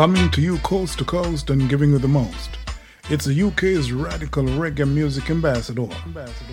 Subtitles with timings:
[0.00, 2.56] Coming to you coast to coast and giving you the most.
[3.10, 5.88] It's the UK's radical reggae music ambassador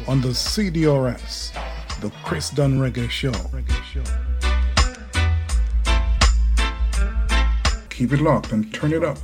[0.06, 1.54] on the CDRS,
[2.02, 3.32] the Chris Dunn Reggae Show.
[7.90, 9.18] Keep it locked and turn it up.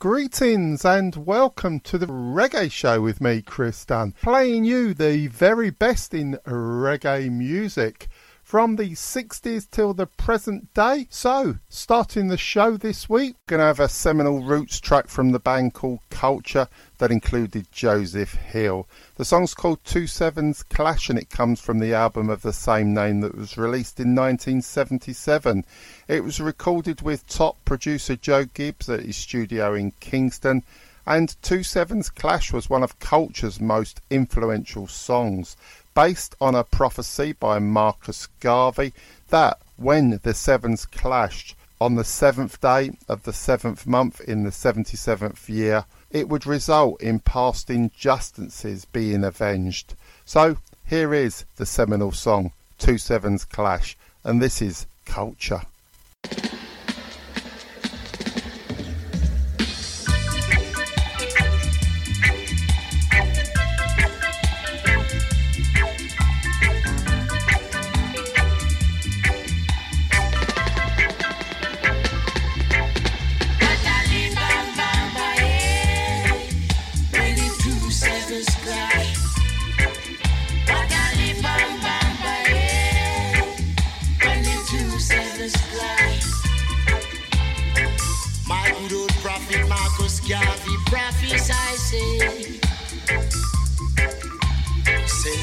[0.00, 5.68] Greetings and welcome to the Reggae Show with me, Chris Dunn, playing you the very
[5.68, 8.08] best in reggae music
[8.50, 11.06] from the 60s till the present day.
[11.08, 15.38] So, starting the show this week, going to have a seminal roots track from the
[15.38, 16.66] band called Culture
[16.98, 18.88] that included Joseph Hill.
[19.14, 22.92] The song's called Two Sevens Clash and it comes from the album of the same
[22.92, 25.64] name that was released in 1977.
[26.08, 30.64] It was recorded with top producer Joe Gibbs at his studio in Kingston
[31.06, 35.56] and Two Sevens Clash was one of Culture's most influential songs
[35.94, 38.92] based on a prophecy by Marcus Garvey
[39.28, 44.50] that when the sevens clashed on the seventh day of the seventh month in the
[44.50, 49.94] 77th year, it would result in past injustices being avenged.
[50.24, 55.62] So here is the seminal song, Two Sevens Clash, and this is Culture.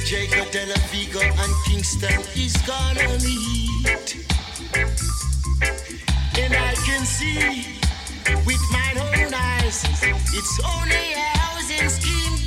[0.07, 4.15] Jamaica, Del Vigo, and Kingston is gonna meet.
[6.39, 7.75] And I can see
[8.45, 9.83] with my own eyes,
[10.33, 12.46] it's only a housing scheme.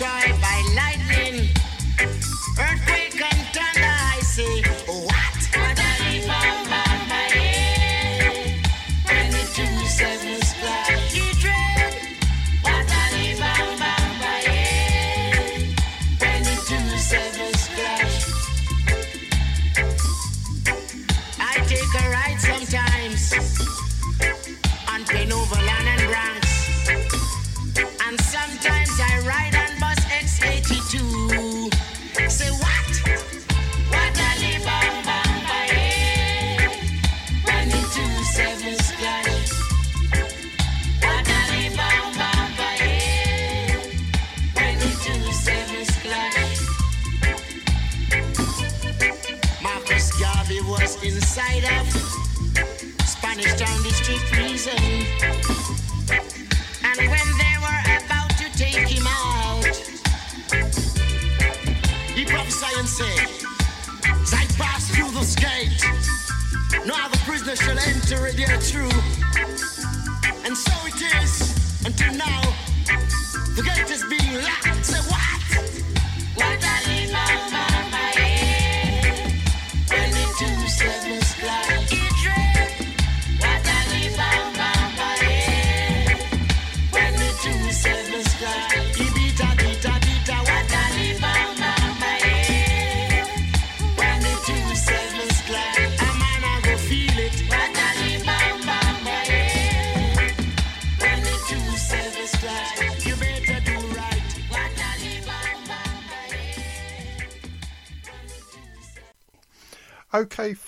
[0.00, 0.37] OK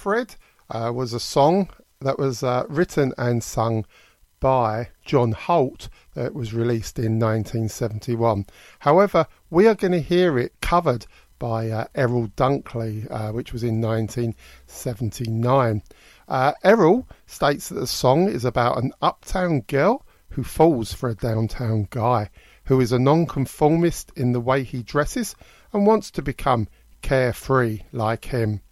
[0.01, 0.35] Fred
[0.71, 1.69] uh, was a song
[2.01, 3.85] that was uh, written and sung
[4.41, 8.47] by John Holt that was released in 1971.
[8.79, 11.05] However, we are going to hear it covered
[11.39, 15.83] by uh, Errol Dunkley, uh, which was in 1979.
[16.27, 21.15] Uh, Errol states that the song is about an uptown girl who falls for a
[21.15, 22.31] downtown guy
[22.65, 25.37] who is a nonconformist in the way he dresses
[25.75, 26.69] and wants to become
[27.03, 28.63] carefree like him.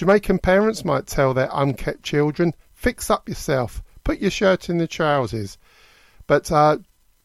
[0.00, 4.88] Jamaican parents might tell their unkept children, fix up yourself, put your shirt in the
[4.88, 5.58] trousers.
[6.26, 6.78] But uh,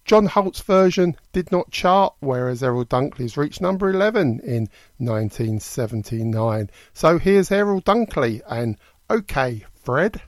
[0.03, 4.67] John Holt's version did not chart, whereas Errol Dunkley's reached number 11 in
[4.97, 6.69] 1979.
[6.91, 8.77] So here's Errol Dunkley and
[9.09, 10.21] OK Fred.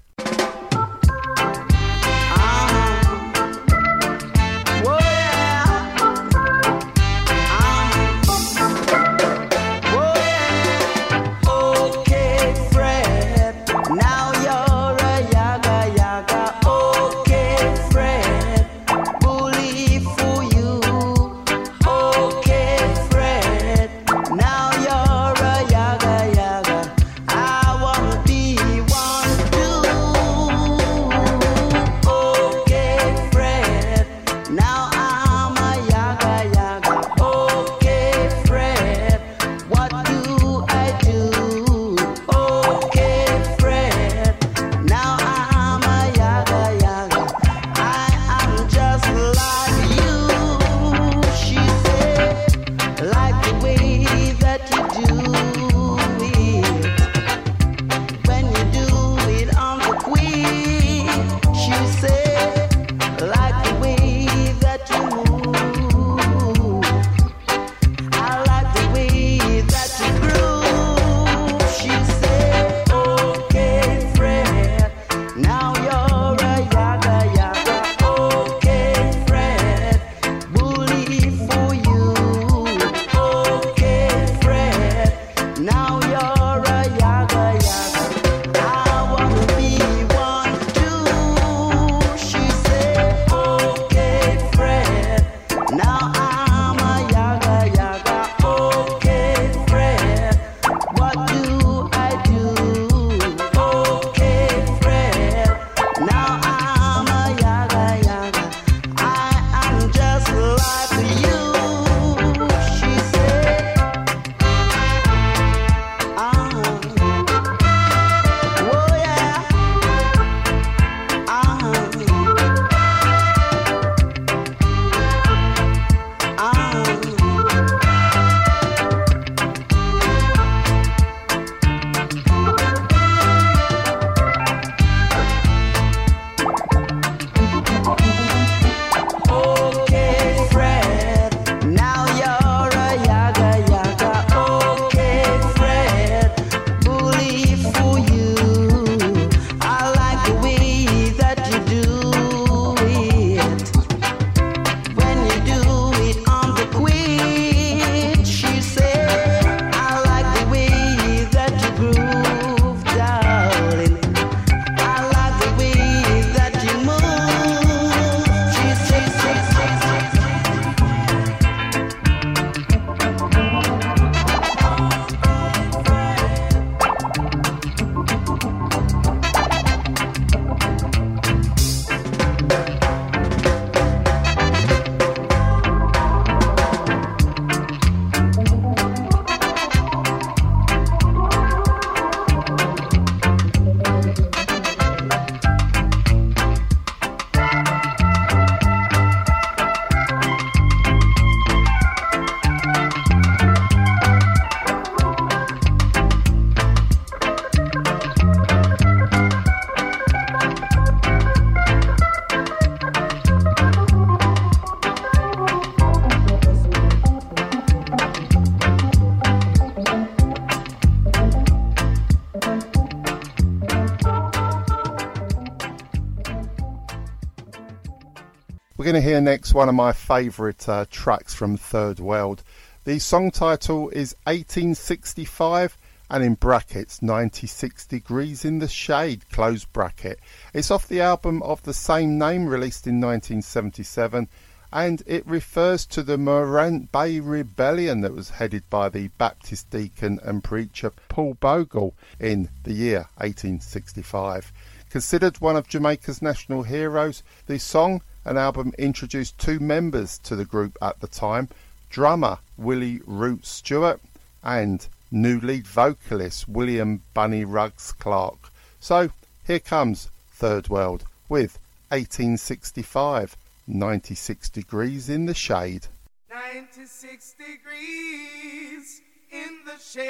[228.87, 232.41] Going to hear next one of my favourite uh, tracks from Third World.
[232.85, 235.77] The song title is 1865
[236.09, 240.21] and in brackets 96 degrees in the shade close bracket.
[240.53, 244.29] It's off the album of the same name released in 1977
[244.71, 250.17] and it refers to the Morant Bay Rebellion that was headed by the Baptist deacon
[250.23, 254.53] and preacher Paul Bogle in the year 1865.
[254.89, 260.45] Considered one of Jamaica's national heroes, the song and album introduced two members to the
[260.45, 261.47] group at the time
[261.89, 264.01] drummer Willie Root Stewart
[264.43, 268.51] and new lead vocalist William Bunny Rugs Clark.
[268.79, 269.09] So
[269.45, 271.57] here comes Third World with
[271.89, 275.87] 1865, 96 degrees in the shade.
[276.29, 280.03] 96 degrees in the shade.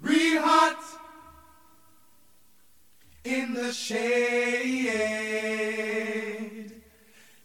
[0.00, 0.82] Real hot
[3.24, 5.10] in the shade.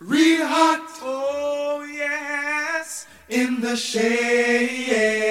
[0.00, 5.24] Real hot, oh yes, in the shade.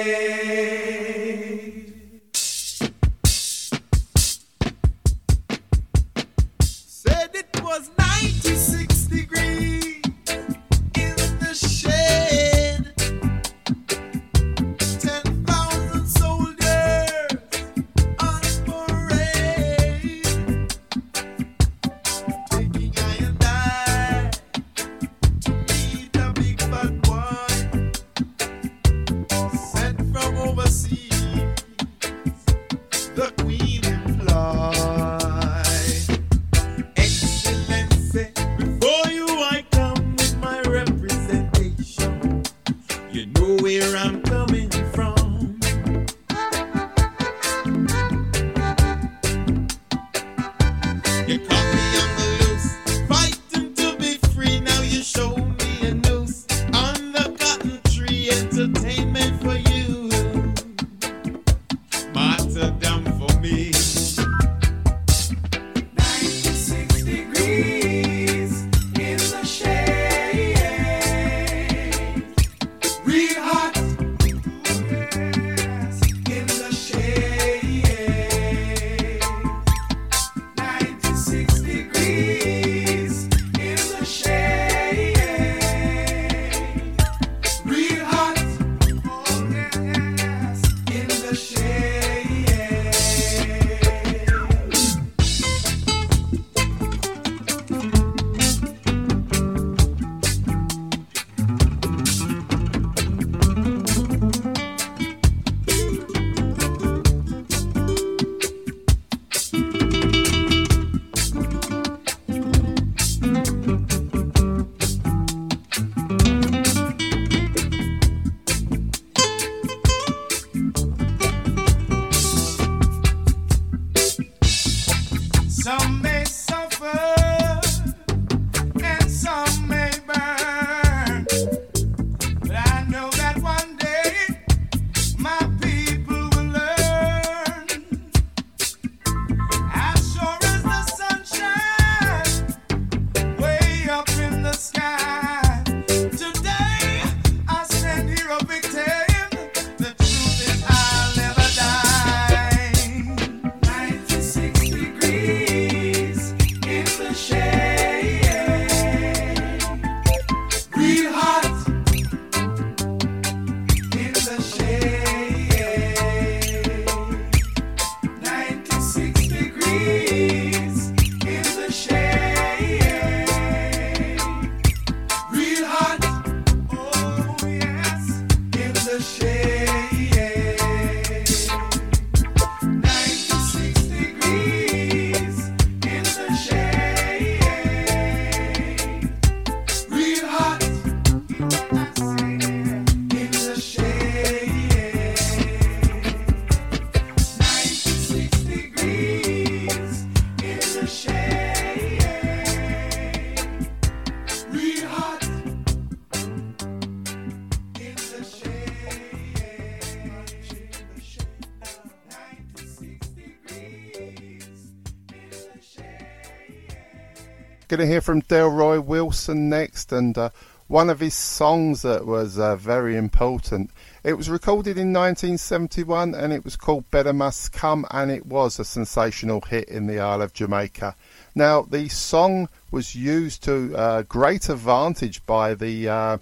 [217.74, 220.30] Going to hear from Delroy Wilson next, and uh,
[220.68, 223.72] one of his songs that was uh, very important.
[224.04, 228.60] It was recorded in 1971 and it was called Better Must Come, and it was
[228.60, 230.94] a sensational hit in the Isle of Jamaica.
[231.34, 236.18] Now, the song was used to uh, great advantage by the uh,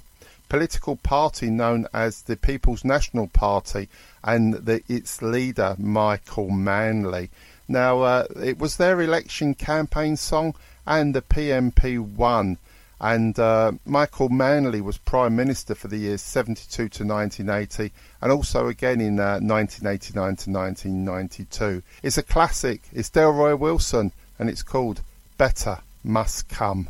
[0.49, 3.91] political party known as the People's National Party
[4.25, 7.29] and the, its leader, Michael Manley.
[7.69, 10.55] Now, uh, it was their election campaign song,
[10.87, 12.59] and the PNP won.
[13.01, 18.69] And uh, Michael Manley was Prime Minister for the years 72 to 1980 and also
[18.69, 21.83] again in uh, 1989 to 1992.
[22.05, 22.83] It's a classic.
[22.93, 25.01] It's Delroy Wilson and it's called
[25.37, 26.89] Better Must Come.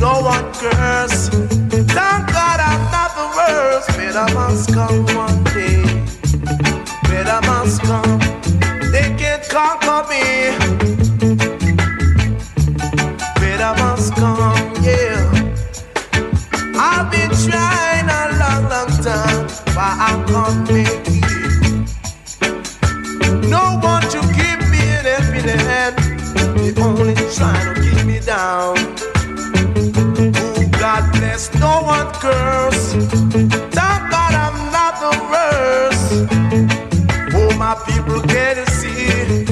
[0.00, 1.28] No one curse.
[1.28, 3.88] Thank God I'm not the worst.
[3.96, 5.82] Better must come one day.
[7.04, 8.18] Better must come.
[8.92, 10.67] They can't conquer me.
[32.20, 32.92] Curse.
[33.76, 36.08] Thank God I'm not the worst.
[37.34, 39.44] Oh, my people can't see.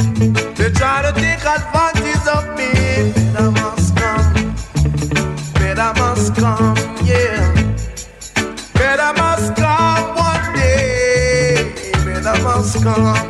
[0.55, 3.13] They try to take advantage of me.
[3.33, 4.55] Better must come.
[5.55, 7.55] Better must come, yeah.
[8.75, 11.73] Better must come one day.
[12.05, 13.26] Better must come.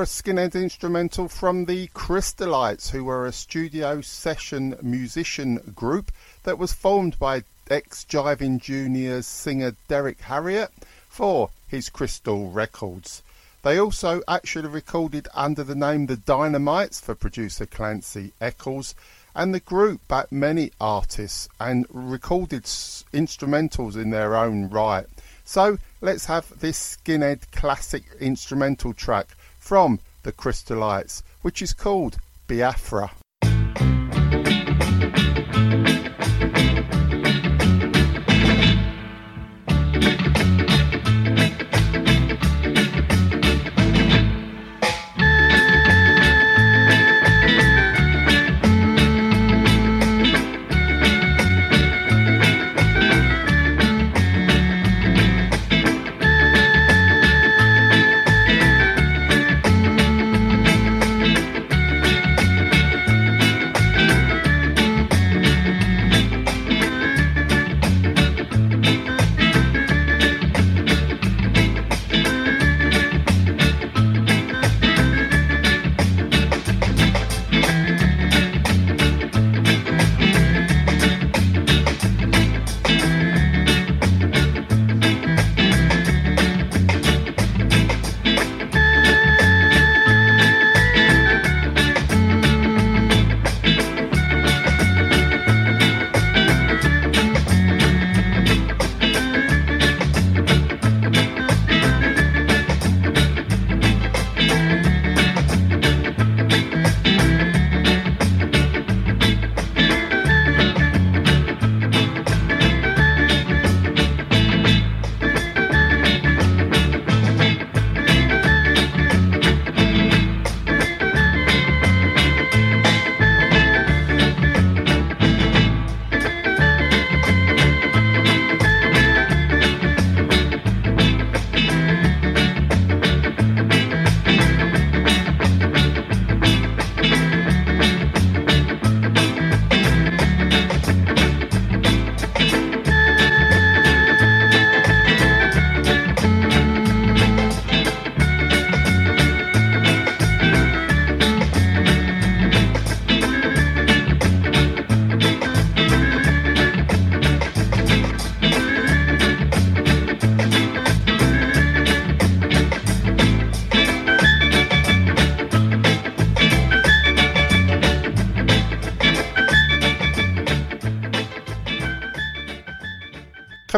[0.00, 6.10] A skinhead instrumental from the Crystalites, who were a studio session musician group
[6.44, 10.70] that was formed by ex Jiving Juniors singer Derrick Harriott
[11.06, 13.22] for his Crystal Records.
[13.62, 18.94] They also actually recorded under the name The Dynamites for producer Clancy Eccles,
[19.34, 25.04] and the group backed many artists and recorded instrumentals in their own right.
[25.44, 29.36] So let's have this skinhead classic instrumental track
[29.70, 33.12] from the Crystalites, which is called Biafra.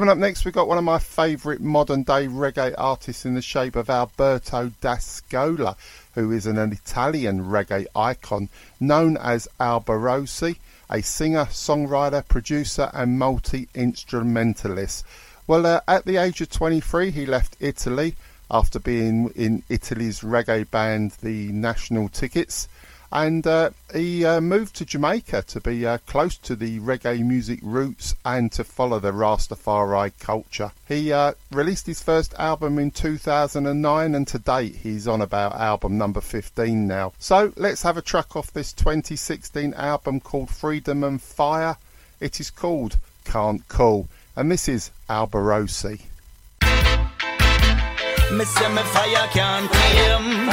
[0.03, 3.41] Coming up next, we've got one of my favourite modern day reggae artists in the
[3.41, 5.77] shape of Alberto D'Ascola,
[6.17, 8.49] who is an Italian reggae icon
[8.81, 10.57] known as Alborosie,
[10.91, 15.05] a singer, songwriter, producer, and multi instrumentalist.
[15.47, 18.17] Well, uh, at the age of 23, he left Italy
[18.51, 22.67] after being in Italy's reggae band, the National Tickets
[23.13, 27.61] and uh, he uh, moved to Jamaica to be uh, close to the reggae music
[27.63, 30.73] roots and to follow the Rastafari culture.
[30.89, 35.99] He uh, released his first album in 2009, and to date he's on about album
[35.99, 37.13] number 15 now.
[37.19, 41.77] So let's have a track off this 2016 album called Freedom and Fire.
[42.19, 46.01] It is called Can't Cool, and this is Alborosie.
[48.33, 50.47] Me say me fire can't tame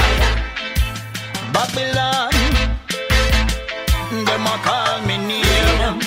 [1.53, 2.38] Babylon
[4.39, 5.99] Them a call me name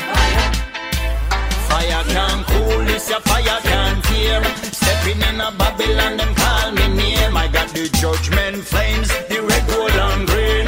[1.69, 4.43] Fire can't cool this a fire can't tear.
[4.73, 9.67] Stepping in a Babylon them call me name I got the judgment flames The red,
[9.69, 10.67] gold and green.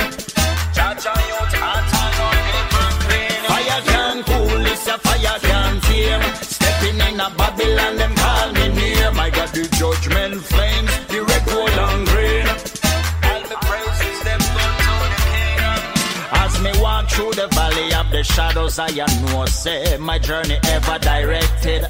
[3.49, 6.21] Fire can't cool this a fire can't tear.
[6.43, 10.64] Stepping in a Babylon them call me name I got the judgment flames
[17.15, 18.89] through the valley of the shadows I
[19.31, 21.87] know say My journey ever directed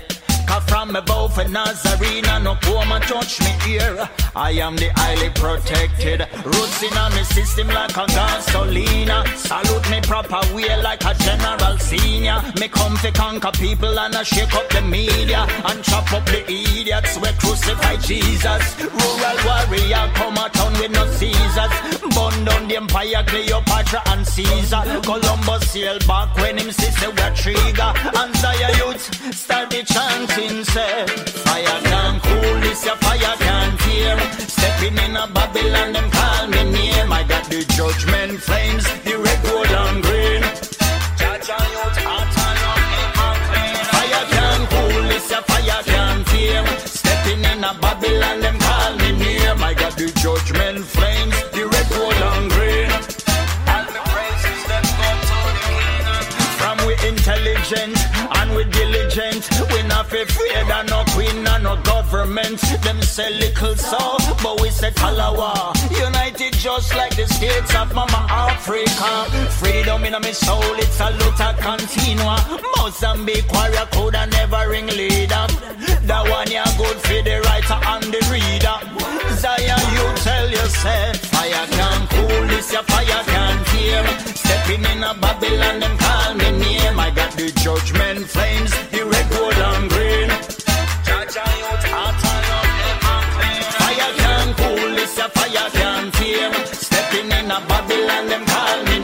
[0.60, 2.42] From above for Nazarene.
[2.42, 6.26] No come and touch me here I am the highly protected.
[6.44, 9.22] Roots in a me system like a gasolina.
[9.36, 12.42] Salute me proper way like a general senior.
[12.58, 15.46] Me come to conquer people and I shake up the media.
[15.64, 18.64] And chop up the idiots we crucify Jesus.
[18.80, 21.74] Rural warrior come a town with no Caesars.
[22.10, 24.82] Burn down the empire Cleopatra and Caesar.
[25.02, 27.92] Columbus sailed back when him sister were trigger.
[28.18, 31.06] And Zion youth start the chanting say
[31.44, 34.18] Fire can cool this your fire can tear.
[34.48, 37.12] Stepping in a Babylon them call me name.
[37.12, 40.42] I got the judgment flames the red gold and green.
[43.92, 46.66] Fire can cool this your fire can tear.
[46.84, 49.62] Stepping in a Babylon them call me name.
[49.62, 52.90] I got the judgment flames the red gold and green.
[56.58, 57.96] From we intelligent
[58.38, 59.53] and we diligent
[60.04, 62.60] not fi afraid of no queen and no government.
[62.82, 63.98] Them say little so,
[64.42, 65.74] but we say talawa.
[65.90, 69.30] United just like the states of Mama Africa.
[69.58, 72.36] Freedom in my soul, it's a luta continua.
[72.76, 75.46] Mozambique warrior coulda never ring leader.
[76.06, 78.76] That one ya good for the writer and the reader.
[79.40, 80.03] Zion, you
[80.64, 81.16] yourself.
[81.32, 84.04] Fire can cool this, your fire can tear.
[84.42, 86.98] Stepping in a Babylon, them call me name.
[86.98, 90.30] I got the judgment flames, the red, gold and green.
[93.80, 96.52] Fire can cool this, your fire can tear.
[96.64, 99.03] Stepping in a Babylon, them call me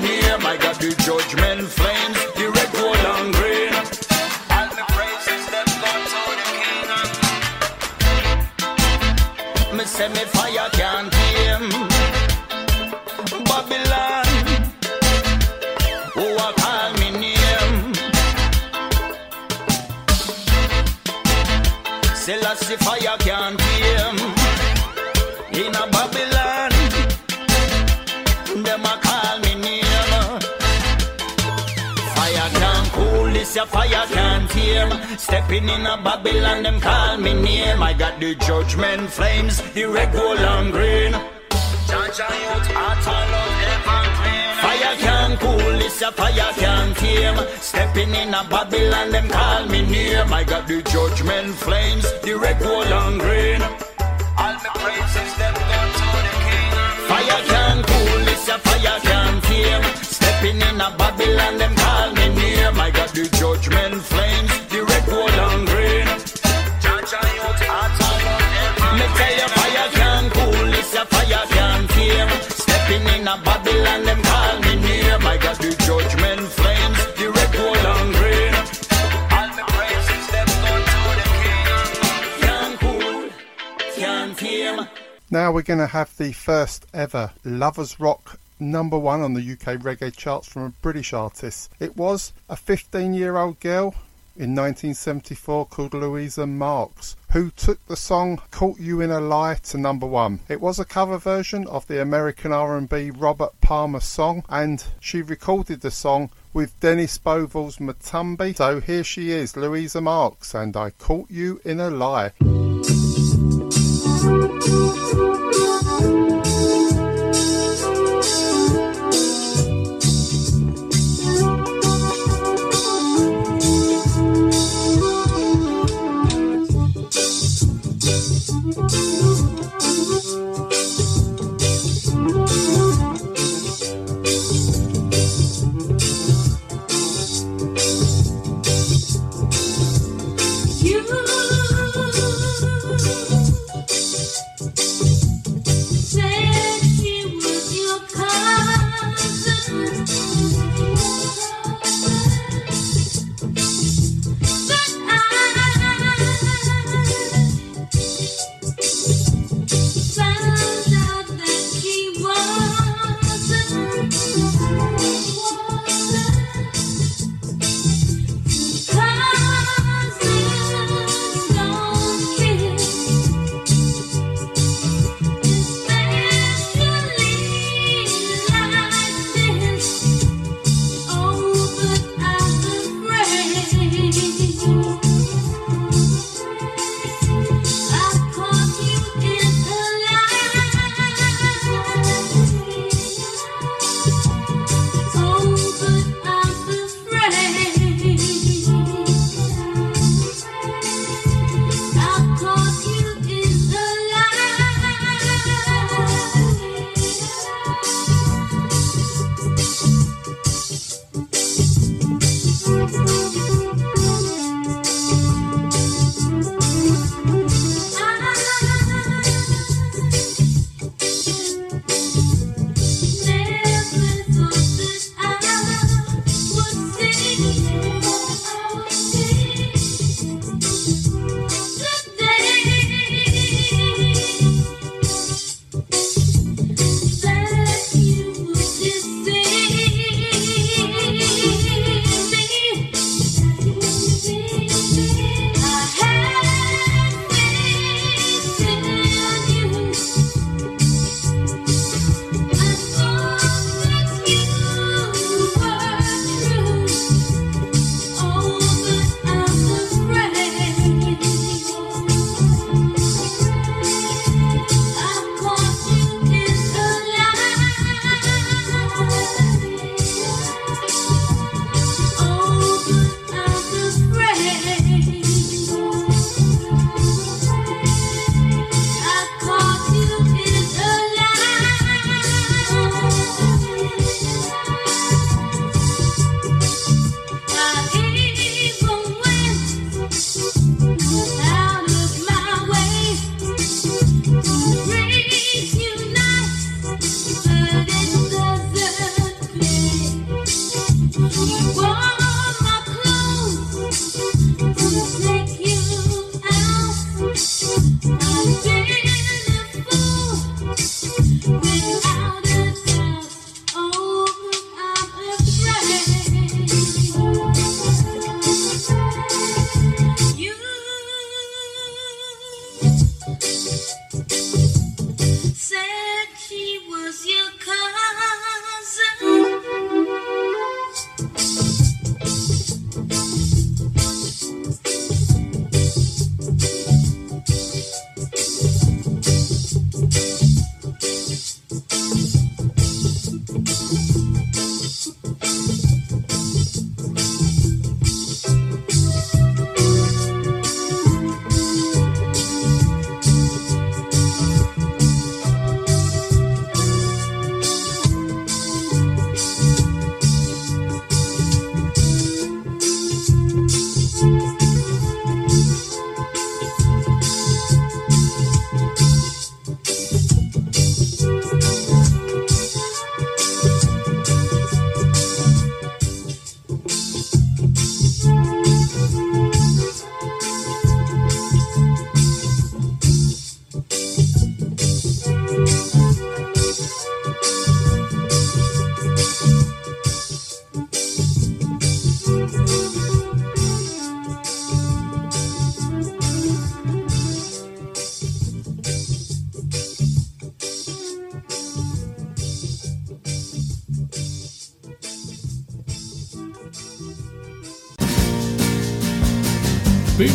[33.60, 34.92] your fire can't tame.
[35.18, 37.82] Stepping in a Babylon, them call me name.
[37.82, 41.12] I got the judgment flames, the red, gold, and green.
[44.62, 47.38] Fire can't cool this, your fire can't tame.
[47.60, 50.32] Stepping in a Babylon, them call me name.
[50.32, 53.60] I got the judgment flames, the red, gold, and green.
[54.42, 56.72] All the praises them go to the king.
[57.10, 59.84] Fire can't cool this, your fire can't tame.
[60.16, 62.19] Stepping in a Babylon, them call me
[85.32, 89.78] Now we're going to have the first ever Lovers Rock number one on the UK
[89.78, 91.70] reggae charts from a British artist.
[91.78, 93.94] It was a 15 year old girl
[94.36, 99.78] in 1974 called Louisa Marks who took the song Caught You in a Lie to
[99.78, 100.40] number one.
[100.48, 105.82] It was a cover version of the American R&B Robert Palmer song and she recorded
[105.82, 108.56] the song with Dennis Bovell's Matumbi.
[108.56, 112.32] So here she is, Louisa Marks, and I Caught You in a Lie.
[114.22, 114.68] Thank
[115.14, 115.29] you.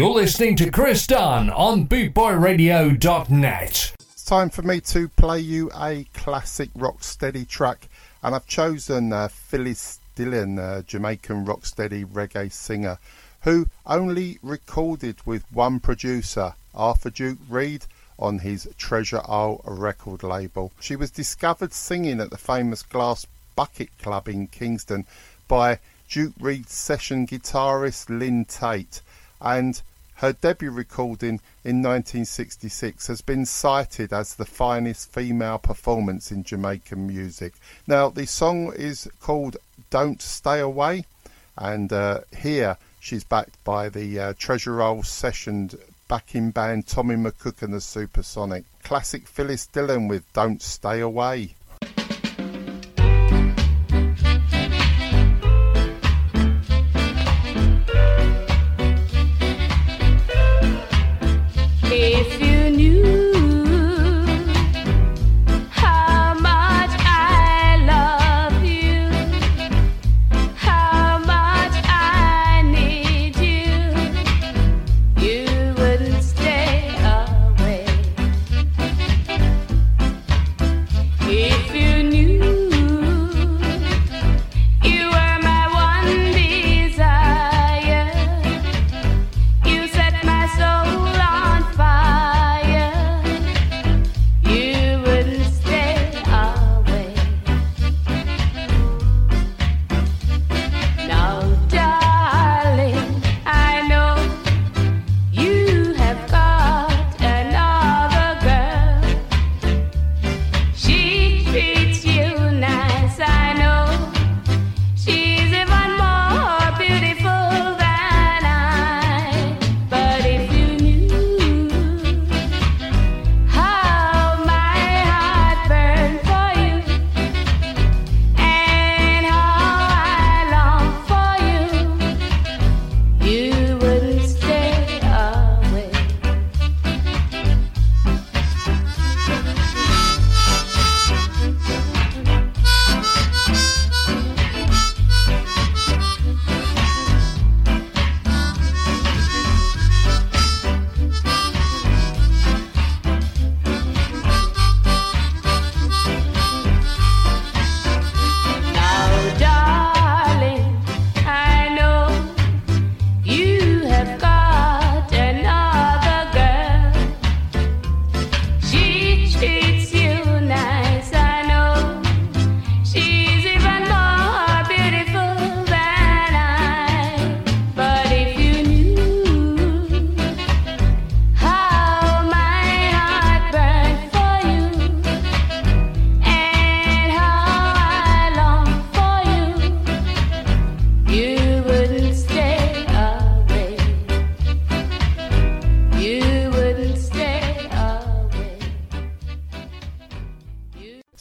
[0.00, 3.92] You're listening to Chris Dunn on BootboyRadio.net.
[4.00, 7.86] It's time for me to play you a classic rocksteady track,
[8.22, 12.96] and I've chosen uh, Phyllis Dillon, a Jamaican rocksteady reggae singer,
[13.42, 17.84] who only recorded with one producer, Arthur Duke Reid,
[18.18, 20.72] on his Treasure Isle record label.
[20.80, 25.04] She was discovered singing at the famous Glass Bucket Club in Kingston
[25.46, 29.02] by Duke Reid's session guitarist Lynn Taitt,
[29.42, 29.82] and
[30.20, 37.06] her debut recording in 1966 has been cited as the finest female performance in Jamaican
[37.06, 37.54] music.
[37.86, 39.56] Now, the song is called
[39.88, 41.06] Don't Stay Away,
[41.56, 47.62] and uh, here she's backed by the uh, Treasure Isle sessioned backing band Tommy McCook
[47.62, 48.64] and the Supersonic.
[48.82, 51.54] Classic Phyllis Dillon with Don't Stay Away.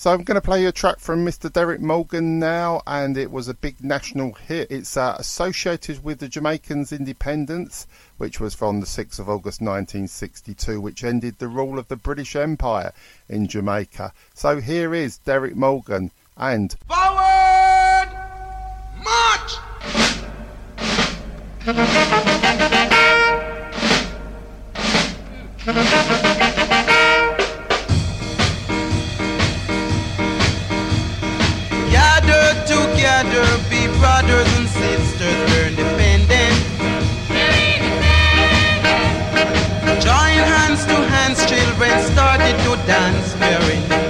[0.09, 1.53] So I'm going to play you a track from Mr.
[1.53, 4.71] Derrick Morgan now, and it was a big national hit.
[4.71, 7.85] It's uh, associated with the Jamaicans' independence,
[8.17, 12.35] which was from the 6th of August 1962, which ended the rule of the British
[12.35, 12.91] Empire
[13.29, 14.11] in Jamaica.
[14.33, 18.09] So here is Derrick Morgan and Forward
[19.03, 19.57] March!
[33.99, 36.57] brothers and sisters, learn dependent.
[40.01, 44.08] Join hands to hands, children started to dance, we're independent.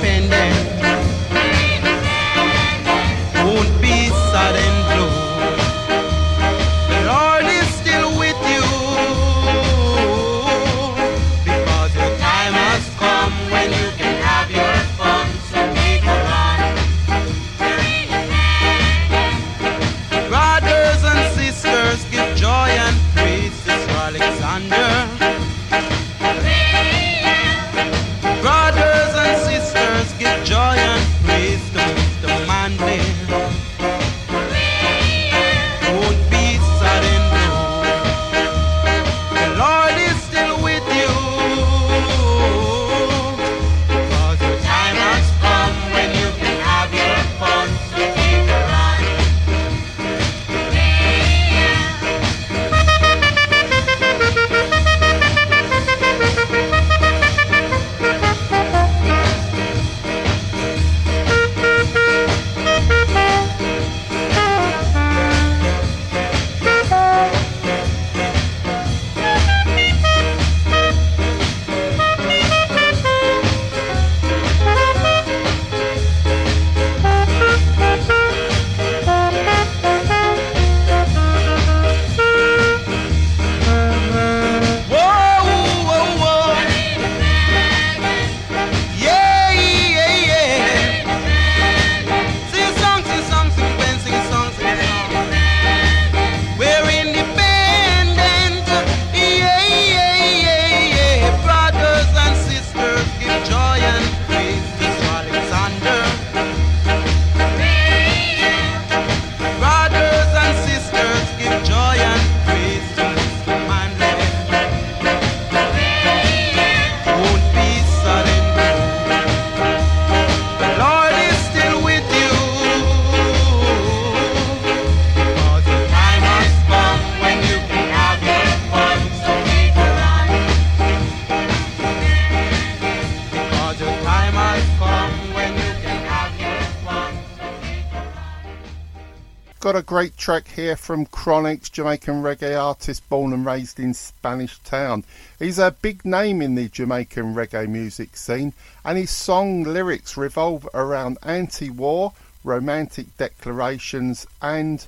[140.20, 145.06] Track here from Chronixx, Jamaican reggae artist born and raised in Spanish Town.
[145.40, 148.52] He's a big name in the Jamaican reggae music scene,
[148.84, 152.12] and his song lyrics revolve around anti war,
[152.44, 154.86] romantic declarations, and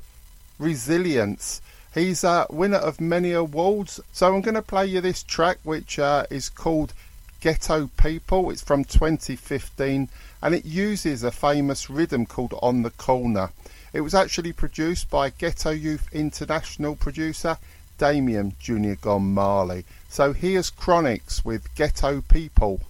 [0.59, 1.61] resilience.
[1.93, 5.97] He's a winner of many awards, so I'm going to play you this track, which
[5.97, 6.93] uh, is called
[7.39, 8.51] Ghetto People.
[8.51, 10.09] It's from 2015
[10.43, 13.51] and it uses a famous rhythm called On the Corner.
[13.93, 17.57] It was actually produced by Ghetto Youth International producer
[17.97, 19.85] Damian Junior Gong Marley.
[20.07, 22.81] So here's Chronixx with Ghetto People.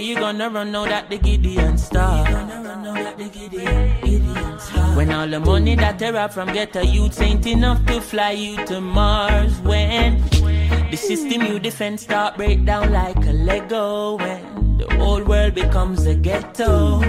[0.00, 2.24] You gonna run out at the Gideon star?
[4.96, 8.64] When all the money that they rob from ghetto youths ain't enough to fly you
[8.66, 9.58] to Mars.
[9.60, 10.22] When
[10.90, 14.16] the system you defend start break down like a Lego.
[14.16, 17.00] When the whole world becomes a ghetto.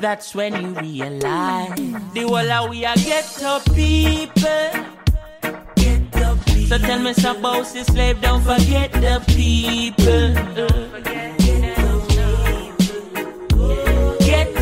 [0.00, 1.76] That's when you realize
[2.14, 4.86] the whole of we are ghetto people.
[6.68, 11.39] So tell me some bossy slave, don't forget the people.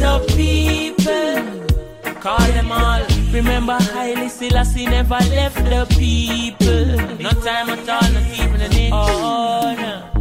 [0.00, 2.14] The people.
[2.20, 3.02] Call them all.
[3.32, 6.86] Remember, Haile Selassie never left the people.
[7.18, 8.90] No time at all, not even an.
[8.92, 10.17] Oh, no.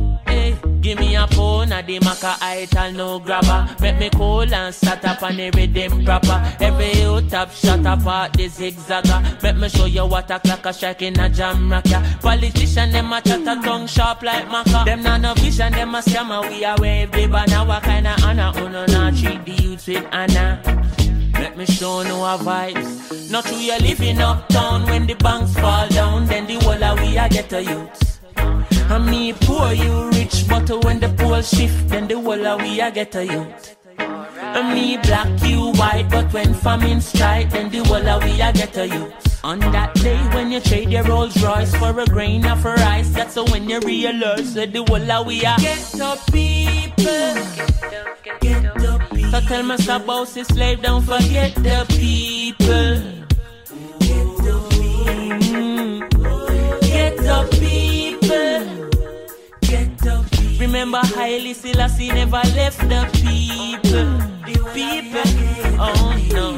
[0.88, 3.68] Give me a phone, a the maca ital no grabber.
[3.82, 6.42] Make me cool and start up on the rhythm proper.
[6.62, 9.44] Every you top shot apart the zigzagger.
[9.44, 12.02] Make me show you what a clock a strike in a jam rock ya.
[12.22, 14.86] Politician them a chat a tongue sharp like maca.
[14.86, 16.50] Them not no vision, them a scammer.
[16.50, 17.68] We a wave the banner.
[17.68, 18.54] What kind of honor?
[18.56, 20.62] Uno not treat the youths with honor.
[21.34, 23.30] Let me show no vibes.
[23.30, 27.18] Not we are living uptown when the banks fall down, then the whole of we
[27.18, 28.17] a get a youths.
[28.90, 32.80] And me poor, you rich, but when the poor shift, then the whole of we
[32.80, 33.76] a get a youth.
[34.00, 38.54] And me black, you white, but when famine strike, then the whole of we a
[38.54, 39.44] get a youth.
[39.44, 43.36] On that day when you trade your Rolls Royce for a grain of rice, that's
[43.36, 47.36] when you realize that the whole of we a get up people.
[48.42, 48.78] Get.
[49.32, 53.37] So tell me about this slave, don't forget the people.
[60.78, 64.14] Remember Haile Selassie never left the people.
[64.46, 65.28] The people.
[65.82, 66.52] Oh no,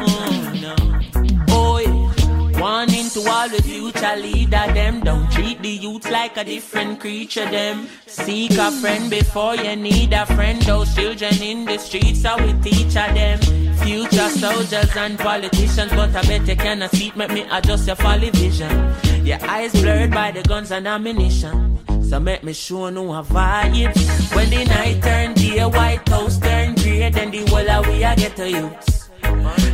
[0.59, 0.76] no.
[0.99, 2.59] Yeah.
[2.59, 7.49] Warning to all the future leader them Don't treat the youth like a different creature
[7.49, 12.38] them Seek a friend before you need a friend Those children in the streets how
[12.45, 13.39] we teach them
[13.78, 18.32] Future soldiers and politicians But I bet you cannot see make me adjust your folly
[18.32, 18.93] vision
[19.26, 21.80] Your eyes blurred by the guns and ammunition
[22.10, 26.76] so make me show no a vibes When the night turn day, White House turn
[26.76, 28.99] grey Then the whole of we a get to youths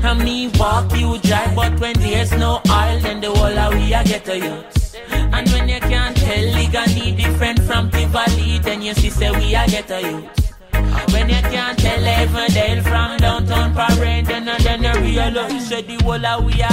[0.03, 3.93] and me walk, you drive, but when there's no oil, then the whole of we
[3.93, 4.95] a get a youth.
[5.09, 9.65] And when you can't tell Liguanea different from Tivoli, then you see say we a
[9.67, 11.11] get a youth.
[11.11, 16.03] When you can't tell Everdale from downtown Parade, then and then you realize say the
[16.03, 16.69] whole of we a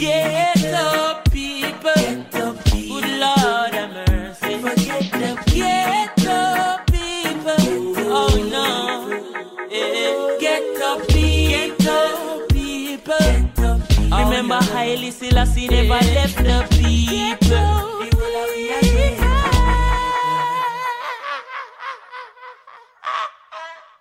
[0.00, 1.92] get up people.
[2.72, 4.09] Good Lord have
[14.50, 18.08] Remember Haile Selassie never left the people.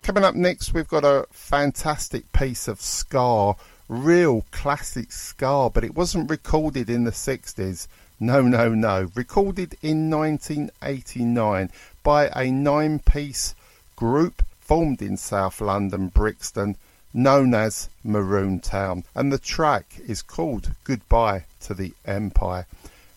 [0.01, 3.53] Coming up next, we've got a fantastic piece of ska,
[3.87, 7.87] real classic ska, but it wasn't recorded in the 60s.
[8.19, 9.11] No, no, no.
[9.13, 11.69] Recorded in 1989
[12.01, 13.53] by a nine piece
[13.95, 16.75] group formed in South London, Brixton,
[17.13, 19.03] known as Maroon Town.
[19.15, 22.65] And the track is called Goodbye to the Empire.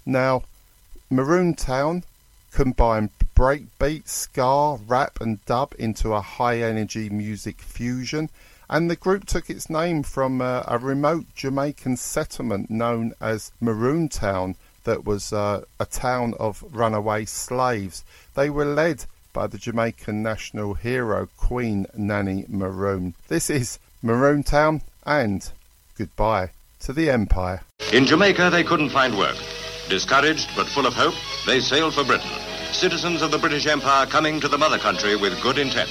[0.06, 0.44] Now,
[1.10, 2.04] Maroon Town
[2.52, 8.28] combined breakbeat, ska, rap, and dub into a high energy music fusion.
[8.68, 14.08] And the group took its name from uh, a remote Jamaican settlement known as Maroon
[14.08, 18.04] Town, that was uh, a town of runaway slaves.
[18.34, 23.14] They were led by the Jamaican national hero Queen Nanny Maroon.
[23.28, 25.50] This is Maroon Town and
[25.96, 27.62] goodbye to the Empire.
[27.92, 29.36] In Jamaica, they couldn't find work.
[29.88, 31.14] Discouraged but full of hope,
[31.46, 32.30] they sailed for Britain.
[32.72, 35.90] citizens of the British Empire coming to the mother country with good intent.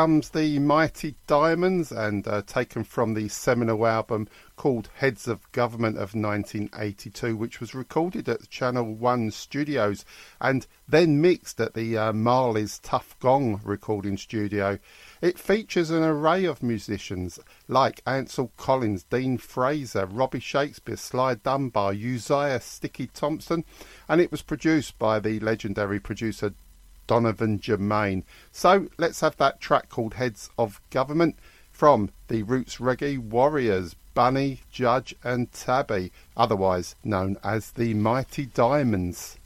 [0.00, 5.96] Comes the Mighty Diamonds, and uh, taken from the seminal album called Heads of Government
[5.96, 10.06] of 1982, which was recorded at Channel One Studios
[10.40, 14.78] and then mixed at the uh, Marley's Tuff Gong recording studio.
[15.20, 17.38] It features an array of musicians
[17.68, 23.66] like Ansel Collins, Dean Fraser, Robbie Shakespeare, Sly Dunbar, Uzziah Sticky Thompson,
[24.08, 26.54] and it was produced by the legendary producer
[27.10, 28.22] Donovan Germain.
[28.52, 31.34] So let's have that track called Heads of Government
[31.72, 39.39] from the Roots Reggae Warriors, Bunny, Judge, and Tabby, otherwise known as the Mighty Diamonds.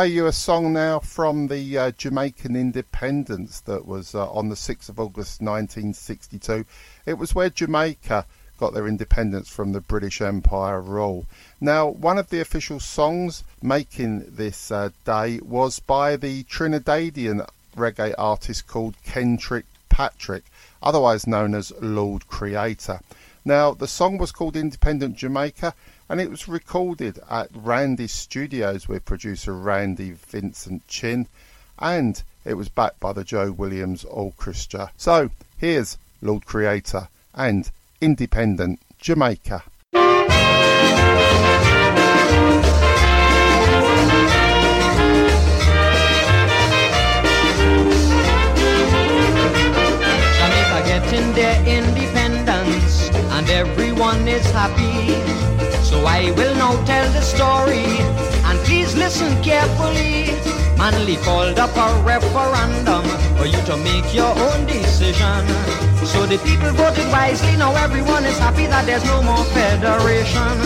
[0.00, 4.54] Play you a song now from the uh, Jamaican independence that was uh, on the
[4.54, 6.64] 6th of August 1962.
[7.04, 8.24] It was where Jamaica
[8.58, 11.26] got their independence from the British Empire rule.
[11.60, 17.46] Now, one of the official songs making this uh, day was by the Trinidadian
[17.76, 20.44] reggae artist called Kentrick Patrick,
[20.82, 23.00] otherwise known as Lord Creator.
[23.44, 25.74] Now, the song was called Independent Jamaica
[26.10, 31.28] and it was recorded at Randy's studios with producer Randy Vincent Chin
[31.78, 34.90] and it was backed by the Joe Williams Orchestra.
[34.96, 39.62] So, here's Lord Creator and Independent Jamaica.
[50.32, 51.99] Jamaica getting independence and
[53.50, 55.18] everyone is happy.
[55.82, 57.84] So I will now tell the story
[58.46, 60.30] and please listen carefully.
[60.78, 63.04] Manley called up a referendum
[63.36, 65.42] for you to make your own decision.
[66.06, 70.56] So the people voted wisely, now everyone is happy that there's no more federation.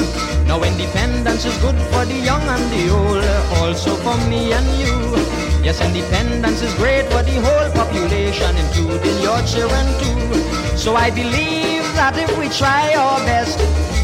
[0.46, 3.24] Now independence is good for the young and the old,
[3.58, 5.43] also for me and you.
[5.64, 10.76] Yes, independence is great for the whole population, including your children too.
[10.76, 13.56] So I believe that if we try our best,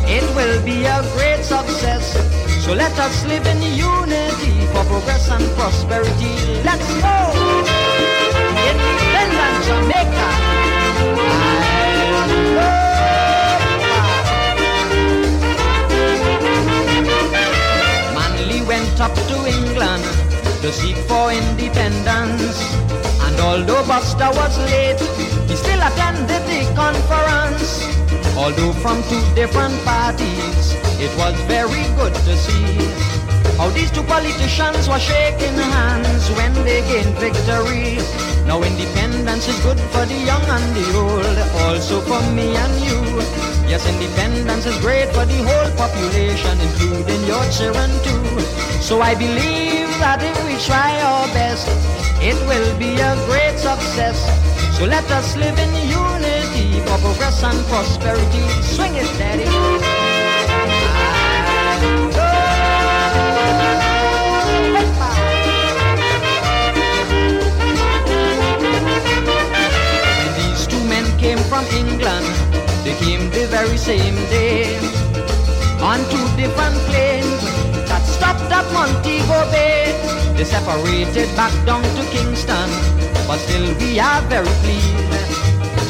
[0.09, 2.17] it will be a great success.
[2.65, 6.33] So let us live in unity for progress and prosperity.
[6.65, 7.17] Let's go!
[8.65, 10.29] Independent Jamaica.
[18.17, 20.30] Manley went up to England
[20.63, 22.61] to seek for independence.
[23.25, 25.01] And although Buster was late,
[25.49, 27.85] he still attended the conference.
[28.37, 33.30] Although from two different parties, it was very good to see
[33.61, 38.01] how these two politicians were shaking hands when they gained victory.
[38.49, 43.01] Now independence is good for the young and the old, also for me and you.
[43.69, 48.25] Yes, independence is great for the whole population, including your children too.
[48.81, 51.69] So I believe that if we try our best,
[52.25, 54.17] it will be a great success.
[54.79, 58.45] So let us live in unity for progress and prosperity.
[58.73, 60.20] Swing it, daddy.
[71.51, 72.31] From England,
[72.87, 74.79] they came the very same day
[75.83, 77.43] on two different planes
[77.91, 79.91] that stopped at Montego Bay.
[80.39, 82.71] They separated back down to Kingston,
[83.27, 85.35] but still we are very pleased.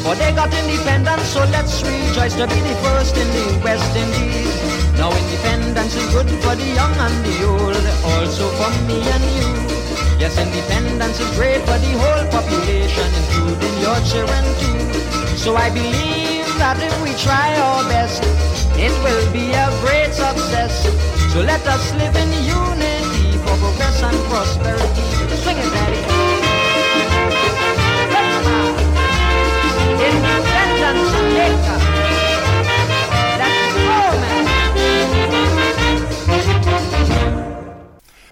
[0.01, 4.57] For they got independence, so let's rejoice to be the first in the West Indies.
[4.97, 9.80] Now independence is good for the young and the old, also for me and you.
[10.21, 14.77] Yes, independence is great for the whole population, including your children too.
[15.35, 18.21] So I believe that if we try our best,
[18.77, 20.85] it will be a great success.
[21.33, 25.01] So let us live in unity for progress and prosperity.
[25.41, 26.01] Swing it, daddy.
[30.05, 30.50] Independence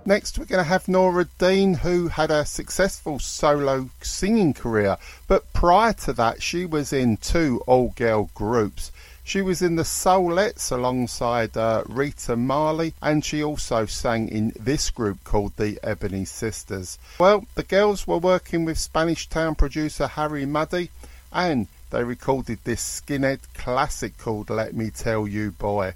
[0.06, 4.98] Next, we're going to have Nora Dean, who had a successful solo singing career,
[5.28, 8.92] but prior to that, she was in two all girl groups.
[9.24, 14.90] She was in the Soulettes alongside uh, Rita Marley, and she also sang in this
[14.90, 16.98] group called the Ebony Sisters.
[17.20, 20.90] Well, the girls were working with Spanish Town producer Harry Mudie,
[21.32, 25.94] and they recorded this skinhead classic called Let Me Tell You Boy.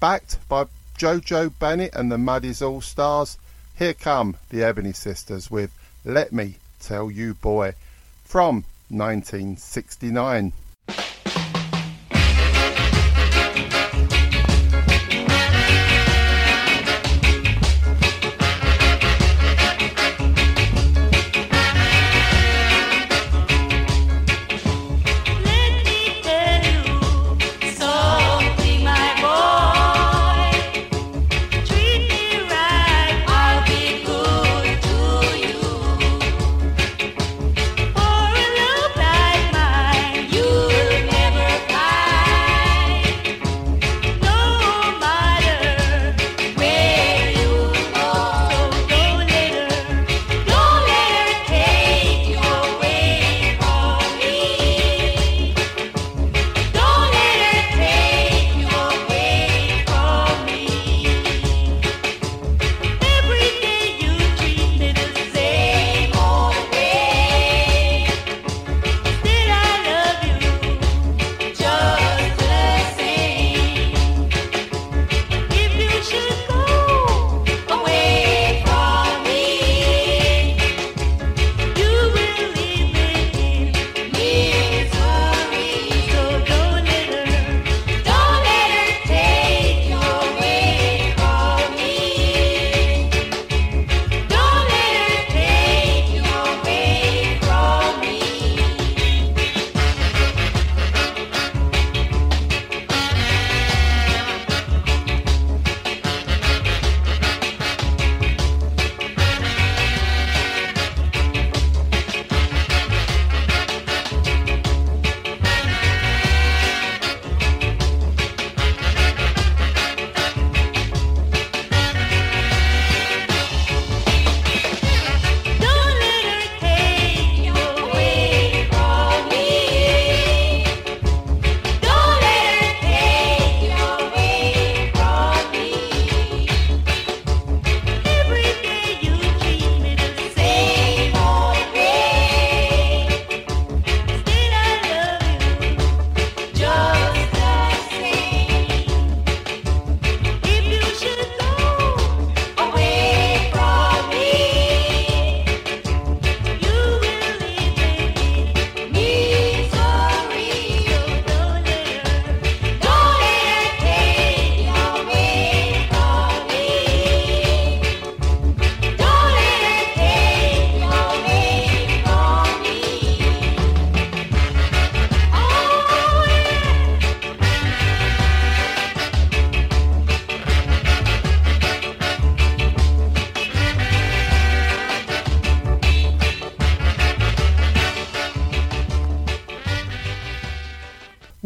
[0.00, 0.66] Backed by
[0.98, 3.38] Jojo Bennett and the Mudie's All Stars,
[3.76, 7.74] here come the Ebony Sisters with Let Me Tell You Boy
[8.24, 10.52] from 1969.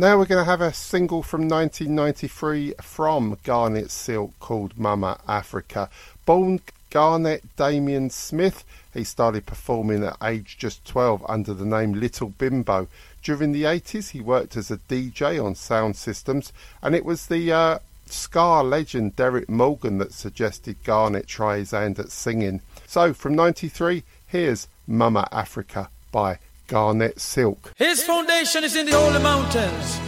[0.09, 5.91] Now we're going to have a single from 1993 from Garnet Silk called Mama Africa.
[6.25, 12.31] Born Garnet Damien Smith, he started performing at age just 12 under the name Little
[12.31, 12.89] Bimbo.
[13.23, 17.53] During the 80s, he worked as a DJ on sound systems, and it was the
[17.53, 22.63] uh, ska legend Derrick Morgan that suggested Garnet try his hand at singing.
[22.87, 26.39] So, from 93, here's Mama Africa by
[26.69, 27.73] Garnet Silk.
[27.77, 29.99] His foundation is in the holy mountains.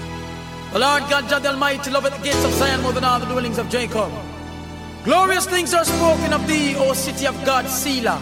[0.73, 3.59] The Lord God, God Almighty, loveth the gates of Zion more than all the dwellings
[3.59, 4.13] of Jacob.
[5.03, 8.21] Glorious things are spoken of thee, O city of God, Selah.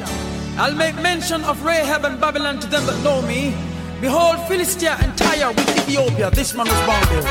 [0.56, 3.52] I'll make mention of Rahab and Babylon to them that know me.
[4.00, 6.30] Behold, Philistia and Tyre with Ethiopia.
[6.30, 7.22] This man was bound there.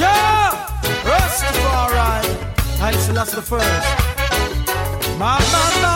[0.00, 0.66] Yeah!
[1.04, 2.24] Rastafari.
[2.80, 3.86] Haile Selassie the first.
[5.18, 5.95] My mama,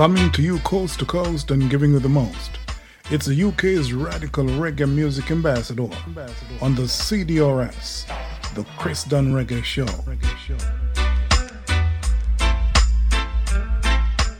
[0.00, 2.52] Coming to you coast to coast and giving you the most.
[3.10, 5.90] It's the UK's radical reggae music ambassador
[6.62, 8.06] on the CDRS,
[8.54, 9.84] the Chris Dunn Reggae Show.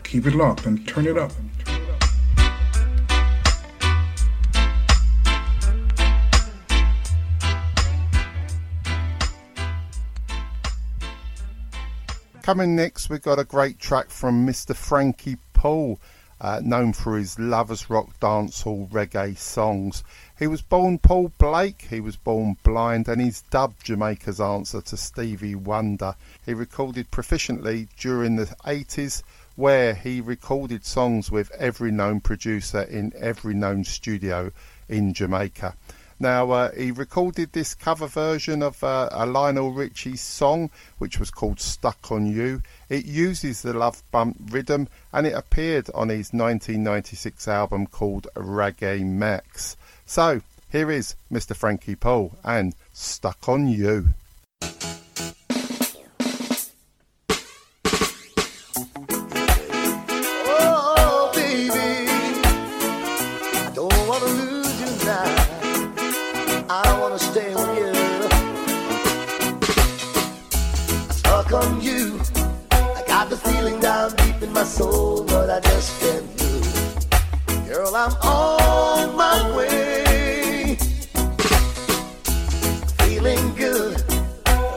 [0.02, 1.30] Keep it locked and turn it up.
[12.40, 14.74] Coming next, we've got a great track from Mr.
[14.74, 16.00] Frankie Paul,
[16.40, 20.02] uh, known for his lovers rock dancehall reggae songs.
[20.38, 24.96] He was born Paul Blake, he was born blind, and he's dubbed Jamaica's answer to
[24.96, 26.14] Stevie Wonder.
[26.46, 29.22] He recorded proficiently during the 80s,
[29.54, 34.52] where he recorded songs with every known producer in every known studio
[34.88, 35.76] in Jamaica.
[36.22, 40.68] Now, uh, he recorded this cover version of uh, a Lionel Richie song,
[40.98, 42.62] which was called Stuck on You.
[42.90, 49.02] It uses the love bump rhythm and it appeared on his 1996 album called Reggae
[49.02, 49.78] Max.
[50.04, 51.56] So, here is Mr.
[51.56, 54.10] Frankie Paul and Stuck on You.
[74.60, 77.66] My soul, but I just can't lose.
[77.66, 80.76] Girl, I'm on my way.
[82.98, 83.96] Feeling good.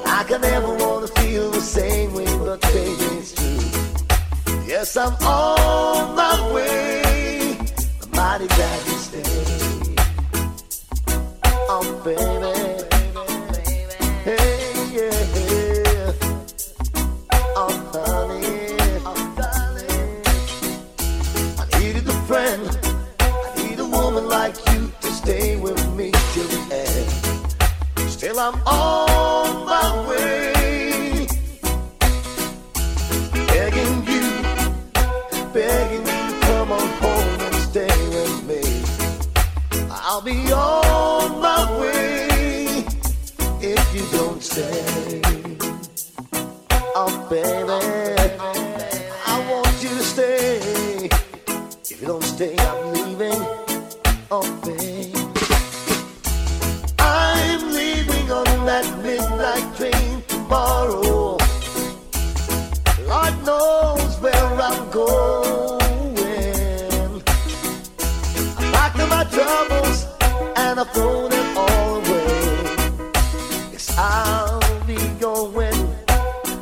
[0.06, 4.64] Like I never wanna feel the same way, but baby, it's true.
[4.66, 7.58] Yes, I'm on my way.
[8.04, 10.00] I'm mighty glad you stayed.
[11.68, 12.63] Oh, baby.
[28.46, 31.26] I'm on my way.
[33.48, 34.26] Begging you
[35.54, 38.62] begging you come on home and stay with me.
[39.90, 42.86] I'll be on my way
[43.62, 45.22] if you don't stay.
[46.96, 47.80] Oh, baby,
[49.26, 51.10] I want you to stay.
[51.90, 52.58] If you don't stay,
[70.84, 72.64] and I throw them all away.
[73.72, 75.74] Yes, I'll be going.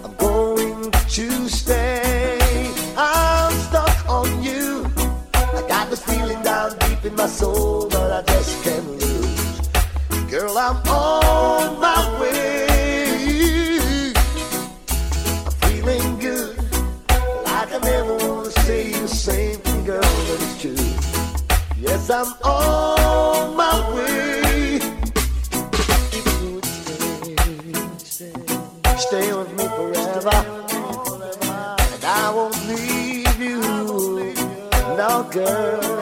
[0.03, 2.72] I'm going to stay.
[2.97, 4.86] I'm stuck on you.
[5.34, 9.69] I got this feeling down deep in my soul, but I just can't lose.
[10.30, 14.13] Girl, I'm on my way.
[15.45, 16.57] I'm feeling good.
[17.45, 21.01] Like I never wanna say the same thing, girl, but it's true.
[21.78, 22.34] Yes, I'm
[35.32, 36.00] girl.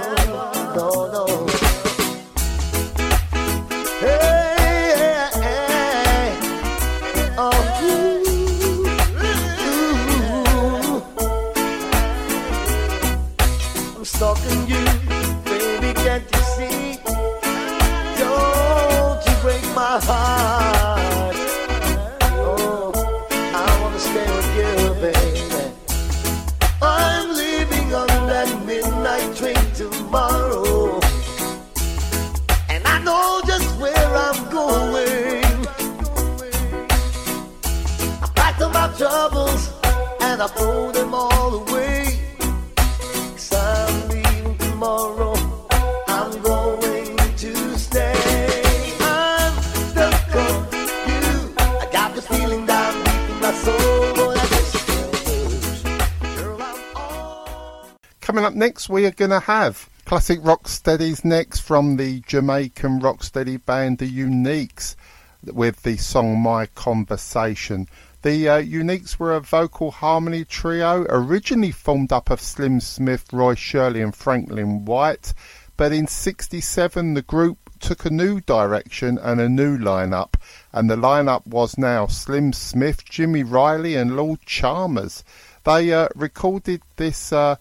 [58.89, 64.95] We are going to have classic rocksteadies next from the Jamaican rocksteady band The Uniques
[65.43, 67.87] with the song My Conversation.
[68.23, 73.53] The uh, Uniques were a vocal harmony trio originally formed up of Slim Smith, Roy
[73.53, 75.35] Shirley, and Franklin White,
[75.77, 80.33] but in 67 the group took a new direction and a new lineup,
[80.73, 85.23] and the lineup was now Slim Smith, Jimmy Riley, and Lloyd Charmers.
[85.63, 87.57] They uh, recorded this uh,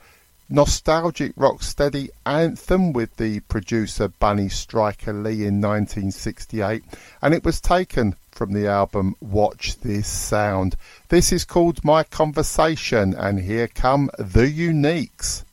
[0.49, 6.83] nostalgic rocksteady anthem with the producer Bunny Striker Lee in 1968,
[7.21, 10.77] and it was taken from the album Watch This Sound.
[11.09, 15.45] This is called My Conversation, and here come the Uniques.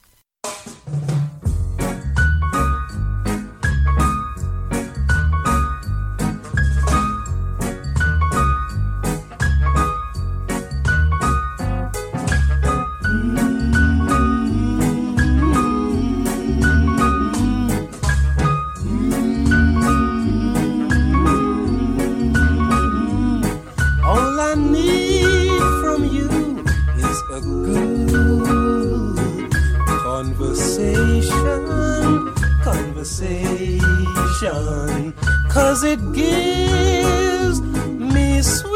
[33.05, 35.13] Conversation,
[35.49, 38.73] cause it gives me sweet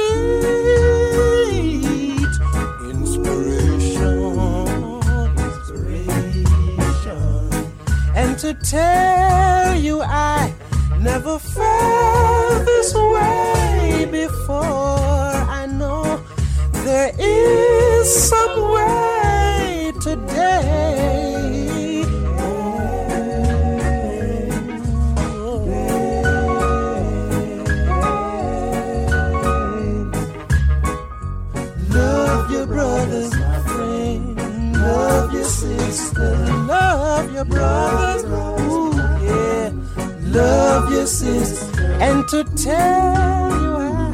[2.91, 5.01] inspiration,
[5.35, 7.49] inspiration,
[8.15, 10.53] and to tell you I
[10.99, 14.55] never felt this way before.
[14.55, 16.23] I know
[16.83, 21.48] there is some way today.
[34.89, 36.35] Love your sister.
[36.67, 38.23] Love your brothers.
[38.25, 38.91] Ooh,
[39.23, 39.71] yeah.
[40.21, 41.85] Love your sister.
[42.01, 44.13] And to tell you, I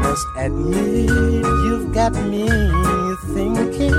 [0.00, 1.10] must admit,
[1.64, 2.48] you've got me
[3.34, 3.94] thinking.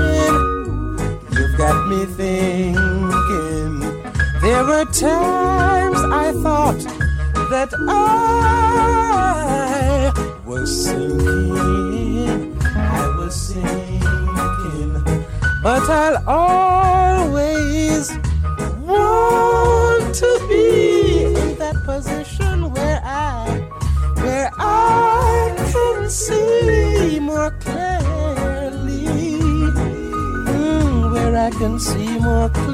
[1.34, 3.72] You've got me thinking.
[4.42, 6.82] There were times I thought
[7.50, 8.00] that I
[10.44, 11.91] was sinking.
[15.62, 18.10] But I'll always
[18.80, 23.60] want to be in that position where I,
[24.16, 29.06] where I can see more clearly,
[30.50, 32.71] Mm, where I can see more clearly.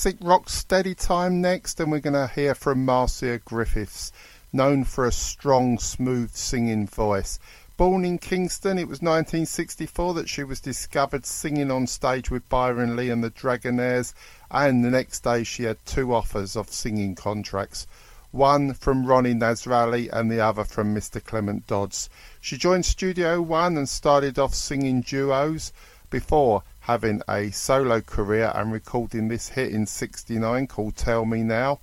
[0.00, 4.12] Classic rock steady time next, and we're going to hear from Marcia Griffiths,
[4.50, 7.38] known for a strong, smooth singing voice.
[7.76, 12.96] Born in Kingston, it was 1964 that she was discovered singing on stage with Byron
[12.96, 14.14] Lee and the Dragonaires,
[14.50, 17.86] and the next day she had two offers of singing contracts.
[18.30, 21.22] One from Ronnie Nasralla and the other from Mr.
[21.22, 22.08] Clement Dodds.
[22.40, 25.74] She joined Studio One and started off singing duos
[26.08, 31.78] before having a solo career and recording this hit in 69 called Tell Me Now.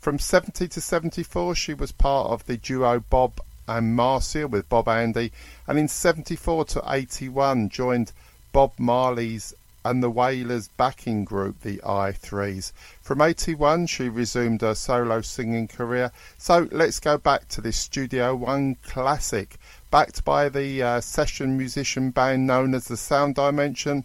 [0.00, 4.88] From 70 to 74, she was part of the duo Bob and Marcia with Bob
[4.88, 5.30] Andy,
[5.66, 8.12] and in 74 to 81 joined
[8.52, 9.54] Bob Marley's
[9.84, 12.72] and the Wailers backing group, the I3s.
[13.00, 16.10] From 81, she resumed her solo singing career.
[16.36, 19.56] So let's go back to this Studio One classic,
[19.90, 24.04] backed by the uh, session musician band known as the Sound Dimension.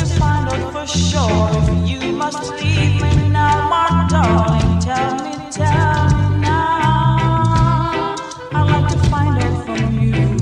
[0.87, 1.49] sure.
[1.85, 8.15] You must leave me now, my darling, tell me, tell me now.
[8.51, 10.37] I'd like to find out from you.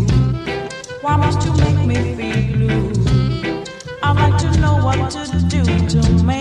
[1.02, 3.64] Why must you make me feel blue?
[4.02, 6.39] I'd like to know what to do to make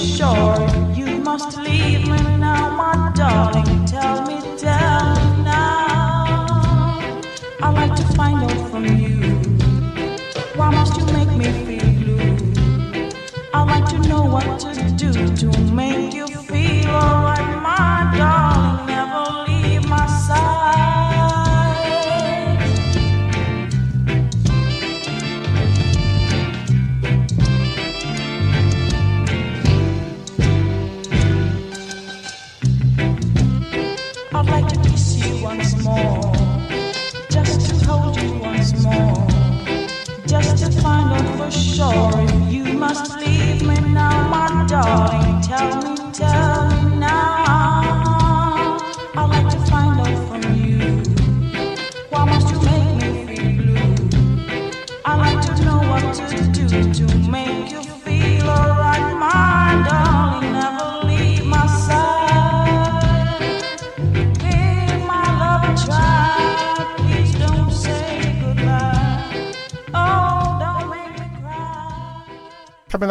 [0.00, 0.56] sure.
[0.94, 3.84] You must leave me now, my darling.
[3.84, 6.98] Tell me, tell me now.
[7.62, 9.34] I'd like to find out from you.
[10.56, 12.36] Why must you make me feel blue?
[13.52, 15.99] I'd like to know what to do to make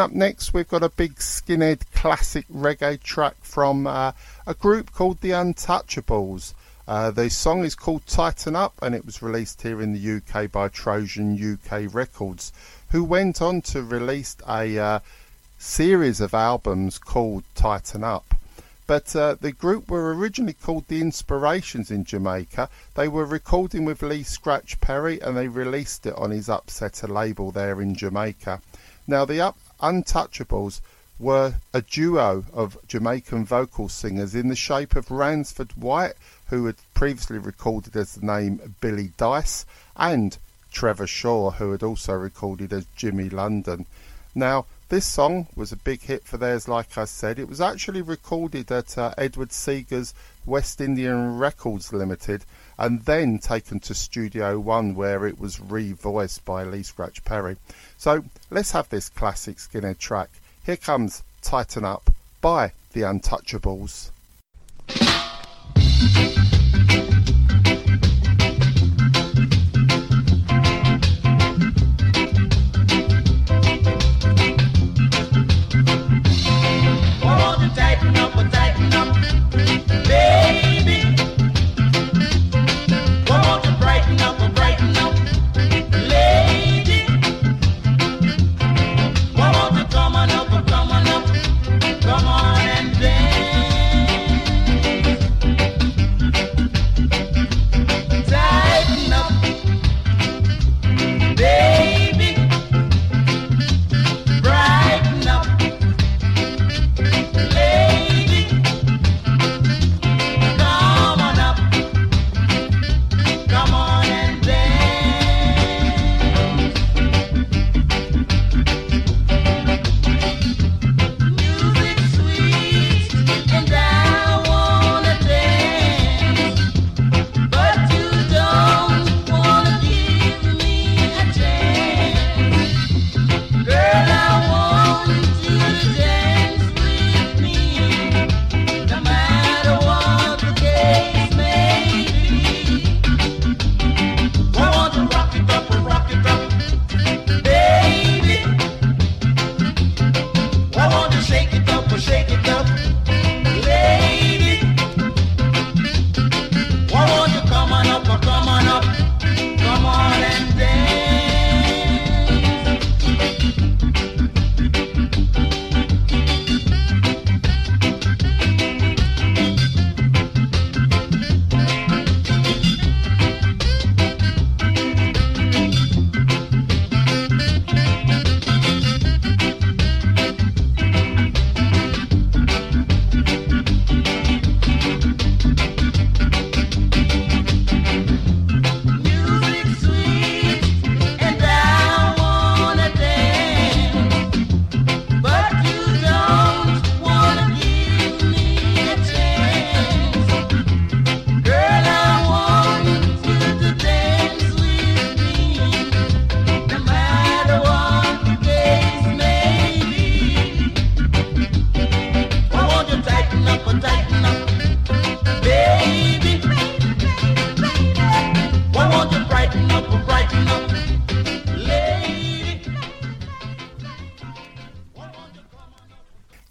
[0.09, 4.11] up next, we've got a big skinhead classic reggae track from uh,
[4.47, 6.55] a group called the Untouchables.
[6.87, 10.51] Uh, the song is called Tighten Up and it was released here in the UK
[10.51, 12.51] by Trojan UK Records,
[12.89, 14.99] who went on to release a uh,
[15.59, 18.33] series of albums called Tighten Up.
[18.87, 22.67] But uh, the group were originally called The Inspirations in Jamaica.
[22.95, 27.51] They were recording with Lee Scratch Perry and they released it on his Upsetter label
[27.51, 28.59] there in Jamaica.
[29.05, 30.81] Now, the Up- Untouchables
[31.19, 36.13] were a duo of Jamaican vocal singers in the shape of Ransford White,
[36.47, 39.65] who had previously recorded as the name Billy Dice,
[39.95, 40.37] and
[40.71, 43.85] Trevor Shaw, who had also recorded as Jimmy London.
[44.33, 47.37] Now, this song was a big hit for theirs, like I said.
[47.37, 50.13] It was actually recorded at uh, Edward Seaga's
[50.45, 52.43] West Indian Records Limited
[52.79, 57.57] and then taken to Studio One, where it was revoiced by Lee Scratch Perry.
[57.97, 60.29] So let's have this classic skinhead track.
[60.65, 64.11] Here comes Tighten Up by The Untouchables.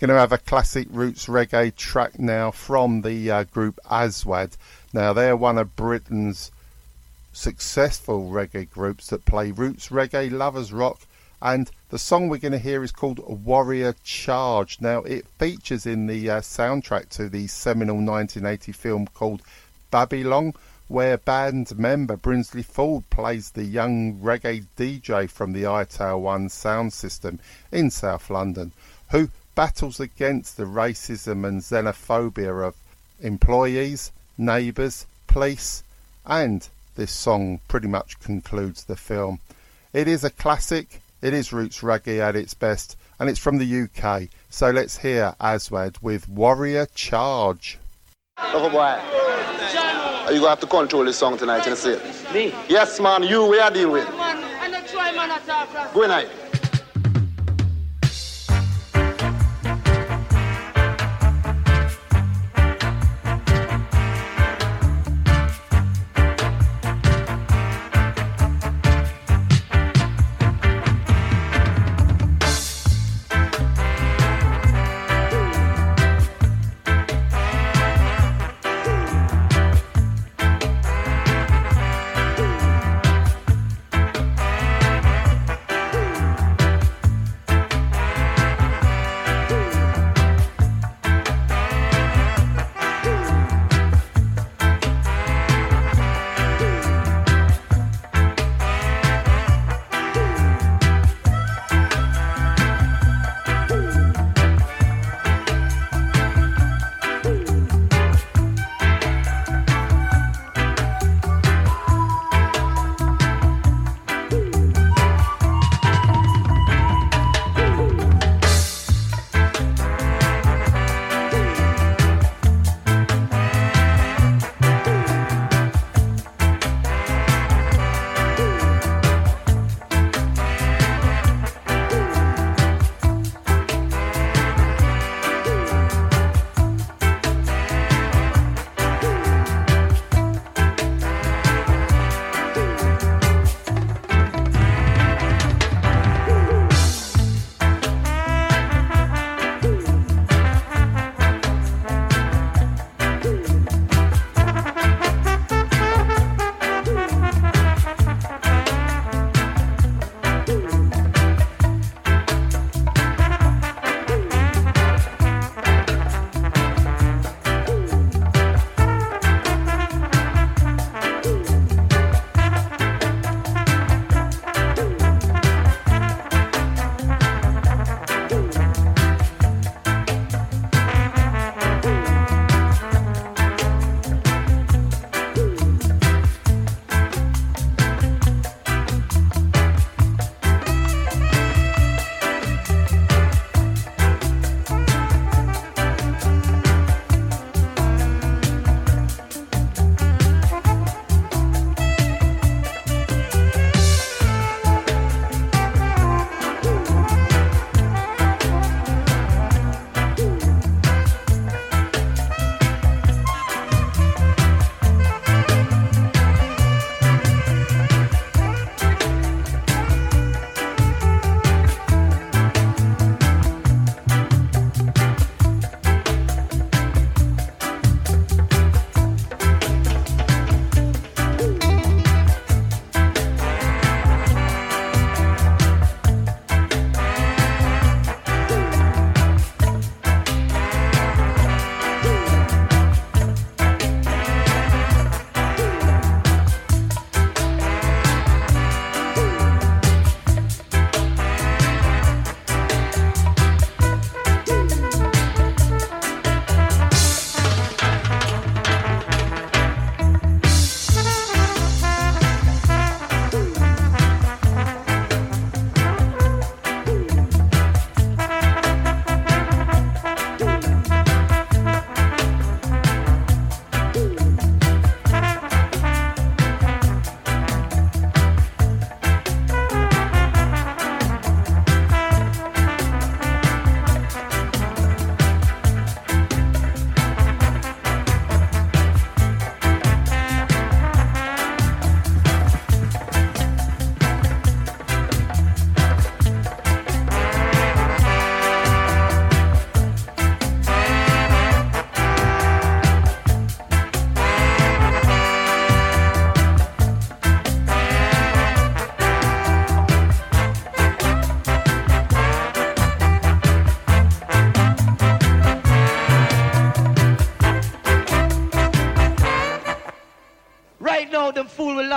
[0.08, 4.56] Going to have a classic roots reggae track now from the uh, group Aswad.
[4.94, 6.50] Now, they're one of Britain's
[7.34, 11.02] successful reggae groups that play roots reggae, lovers rock,
[11.42, 14.80] and the song we're going to hear is called Warrior Charge.
[14.80, 19.42] Now, it features in the uh, soundtrack to the seminal 1980 film called
[19.90, 20.54] Babylon,
[20.86, 26.94] where band member Brinsley Ford plays the young reggae DJ from the ITAL 1 sound
[26.94, 27.40] system
[27.70, 28.72] in South London,
[29.10, 29.28] who
[29.58, 32.76] battles against the racism and xenophobia of
[33.20, 35.82] employees, neighbours, police,
[36.24, 39.40] and this song pretty much concludes the film.
[39.92, 43.82] It is a classic, it is roots reggae at its best, and it's from the
[43.82, 44.28] UK.
[44.48, 47.78] So let's hear Aswad with Warrior Charge.
[48.54, 52.32] Lover boy, Are you gonna have to control this song tonight, you see it?
[52.32, 52.54] Me?
[52.68, 54.08] Yes, man, you we are dealing with.
[55.94, 56.28] Go night.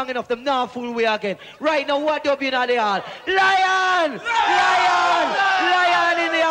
[0.01, 1.37] Long enough, them not fool we again.
[1.59, 3.03] Right now, what up in the hall?
[3.27, 4.17] Lion!
[4.17, 5.27] Lion!
[5.71, 6.43] Lion in the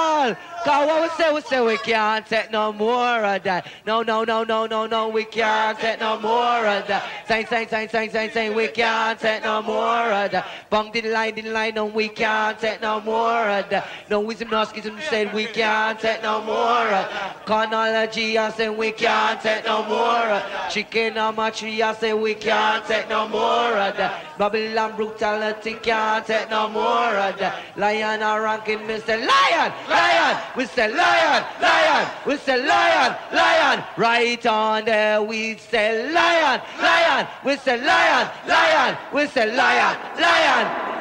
[0.64, 3.66] Cause what we say, we say we can't take no more of that.
[3.86, 7.02] No, no, no, no, no, no, we can't take no more of that.
[7.26, 10.46] Saying, saying, saying, saying, saying, saying, we can't take no more of that.
[10.68, 13.86] Bang didn't lie, didn't lie, no, we can't take no more of that.
[14.10, 17.46] No wisdom, no schism said we can't take no more of that.
[17.46, 20.70] Chronology, I said we can't take no more of that.
[20.70, 24.38] Chicken on my I said we can't take no more of that.
[24.38, 27.62] Babylon brutality can't take no more of that.
[27.76, 29.16] Lion or ranking, Mr.
[29.16, 30.49] Lion, Lion.
[30.56, 32.10] We say lion, lion.
[32.26, 33.84] We say lion, lion.
[33.96, 37.28] Right on there, we say lion, lion.
[37.44, 38.98] We say lion, lion.
[39.14, 41.00] We say lion, lion.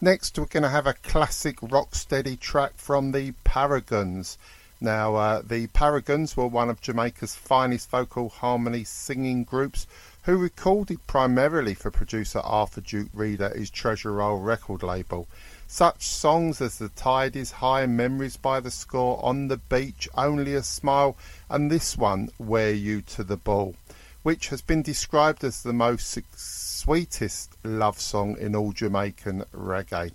[0.00, 4.38] Next, we're going to have a classic rocksteady track from the Paragons.
[4.80, 9.86] Now, uh, the Paragons were one of Jamaica's finest vocal harmony singing groups
[10.22, 15.26] who recorded primarily for producer Arthur Duke Reid at his Treasure Roll record label.
[15.68, 20.54] Such songs as The Tide is High, Memories by the Score, On the Beach, Only
[20.54, 21.16] a Smile,
[21.50, 23.74] and this one, Wear You to the Ball,
[24.22, 30.12] which has been described as the most sweetest love song in all Jamaican reggae.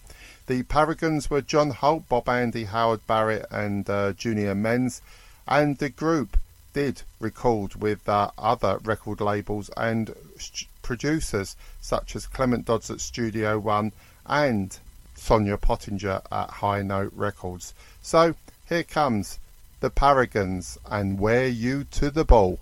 [0.48, 5.02] The Paragons were John Holt, Bob Andy, Howard Barrett, and uh, Junior Menz,
[5.48, 6.38] and the group
[6.74, 13.02] did record with uh, other record labels and st- producers such as Clement Dodds at
[13.02, 13.92] Studio One
[14.26, 14.80] and
[15.22, 17.76] Sonia Pottinger at High Note Records.
[18.02, 18.34] So
[18.68, 19.38] here comes
[19.80, 22.60] the Paragons and Wear You to the Ball.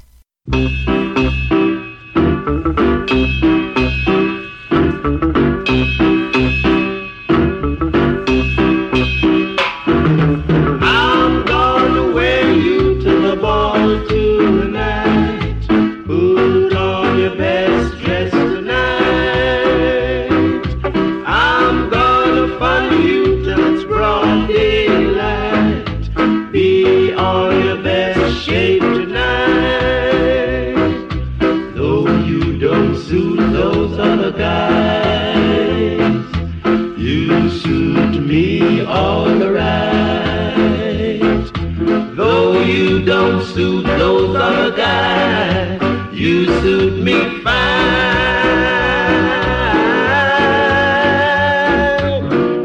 [43.41, 45.81] Suit those other guys,
[46.13, 47.79] you suit me fine.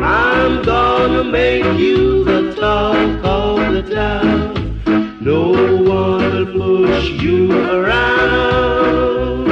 [0.02, 4.80] I'm gonna make you the talk of the town.
[5.20, 9.48] No one will push you around.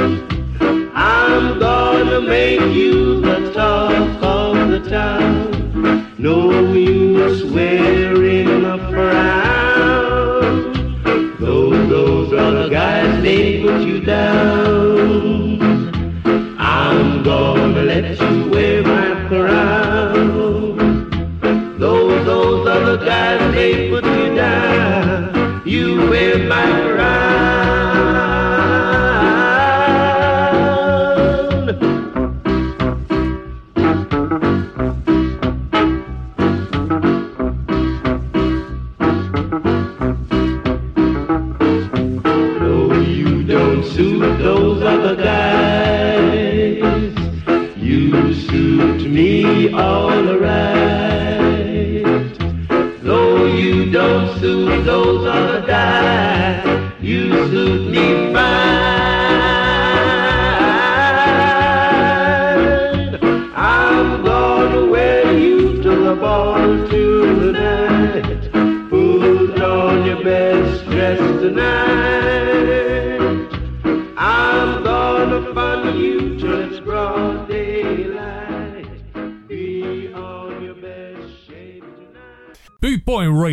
[0.93, 6.13] I'm gonna make you the talk of the town.
[6.17, 9.42] No use wearing a frown.
[13.33, 15.59] May put you down,
[16.59, 20.79] I'm gonna let you wear my crown.
[21.79, 23.82] Though those other guys may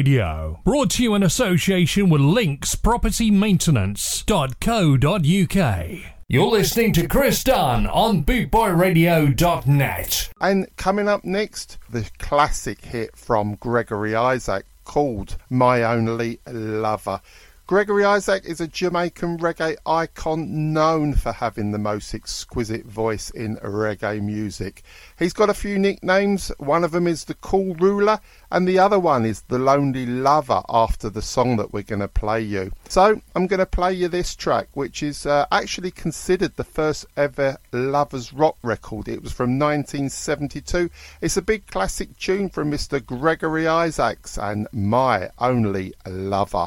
[0.01, 5.89] Radio, brought to you in association with Links Property Maintenance.co.uk.
[6.27, 10.31] You're listening to Chris Dunn on bootboyradio.net.
[10.41, 17.21] And coming up next, the classic hit from Gregory Isaac called My Only Lover.
[17.71, 23.59] Gregory Isaac is a Jamaican reggae icon known for having the most exquisite voice in
[23.59, 24.83] reggae music.
[25.17, 26.51] He's got a few nicknames.
[26.59, 28.19] One of them is the Cool Ruler,
[28.51, 32.09] and the other one is the Lonely Lover after the song that we're going to
[32.09, 32.73] play you.
[32.89, 37.07] So I'm going to play you this track, which is uh, actually considered the first
[37.17, 39.07] ever Lovers Rock record.
[39.07, 40.91] It was from 1972.
[41.21, 42.99] It's a big classic tune from Mr.
[43.07, 46.67] Gregory Isaacs and My Only Lover.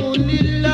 [0.00, 0.67] and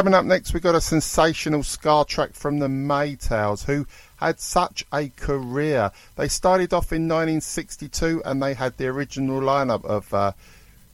[0.00, 3.86] Coming up next, we've got a sensational ska track from the Maytals, who
[4.16, 5.90] had such a career.
[6.16, 10.32] They started off in 1962 and they had the original lineup of uh,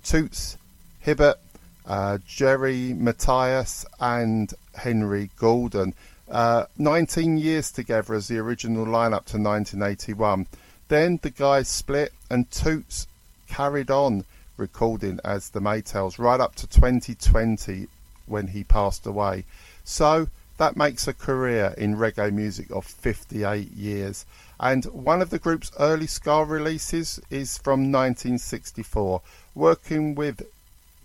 [0.03, 0.59] Toots,
[0.99, 1.39] Hibbert,
[1.87, 5.95] uh, Jerry Matthias, and Henry Gordon.
[6.29, 10.49] Uh, 19 years together as the original lineup to 1981.
[10.89, 13.07] Then the guys split and Toots
[13.47, 14.25] carried on
[14.57, 17.87] recording as the Maytals right up to 2020
[18.27, 19.45] when he passed away.
[19.85, 20.29] So
[20.59, 24.25] that makes a career in reggae music of 58 years.
[24.59, 29.21] And one of the group's early ska releases is from 1964.
[29.55, 30.47] Working with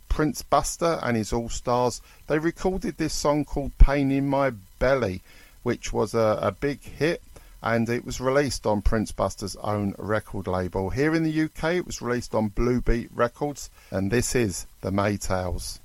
[0.08, 5.22] Prince Buster and his All Stars, they recorded this song called Pain in My Belly,
[5.64, 7.22] which was a, a big hit
[7.64, 10.90] and it was released on Prince Buster's own record label.
[10.90, 14.90] Here in the UK, it was released on Blue Beat Records, and this is the
[14.90, 15.80] Maytals.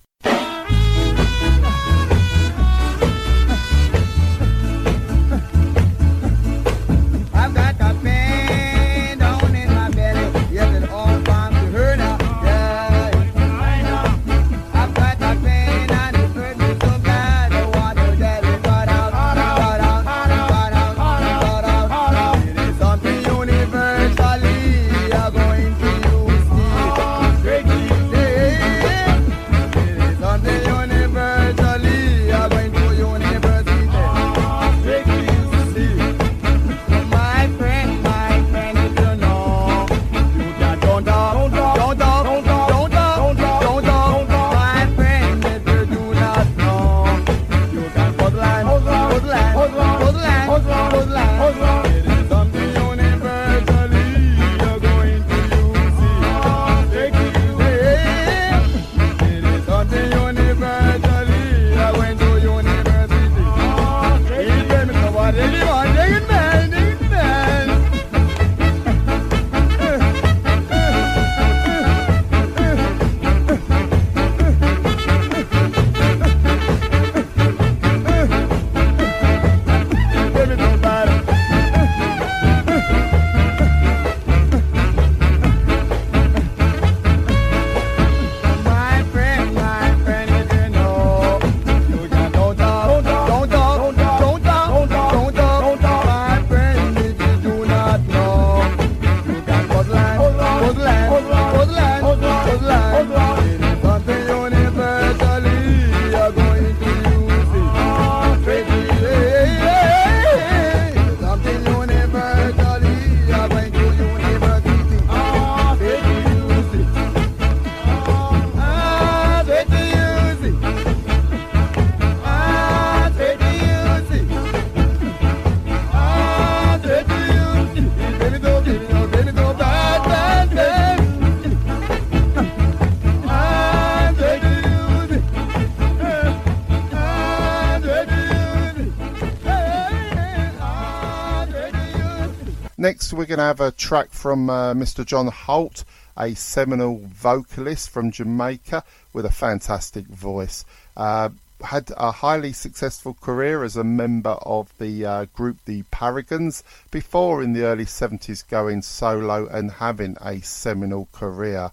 [142.86, 145.04] Next, we're going to have a track from uh, Mr.
[145.04, 145.82] John Holt,
[146.16, 150.64] a seminal vocalist from Jamaica with a fantastic voice.
[150.96, 151.30] Uh,
[151.64, 157.42] had a highly successful career as a member of the uh, group The Paragons before
[157.42, 161.72] in the early 70s going solo and having a seminal career.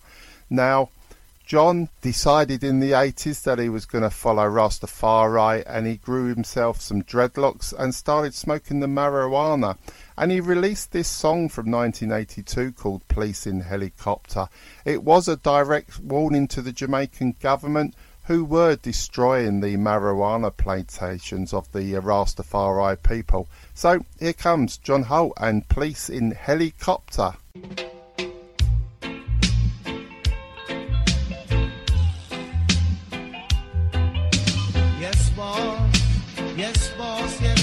[0.50, 0.90] Now,
[1.46, 6.34] John decided in the 80s that he was going to follow Rastafari and he grew
[6.34, 9.78] himself some dreadlocks and started smoking the marijuana.
[10.18, 14.48] And he released this song from 1982 called Police in Helicopter.
[14.86, 17.96] It was a direct warning to the Jamaican government
[18.26, 23.50] who were destroying the marijuana plantations of the Rastafari people.
[23.74, 27.34] So here comes John Holt and Police in Helicopter.
[35.00, 36.02] Yes, boss.
[36.56, 37.42] Yes, boss.
[37.42, 37.63] Yes,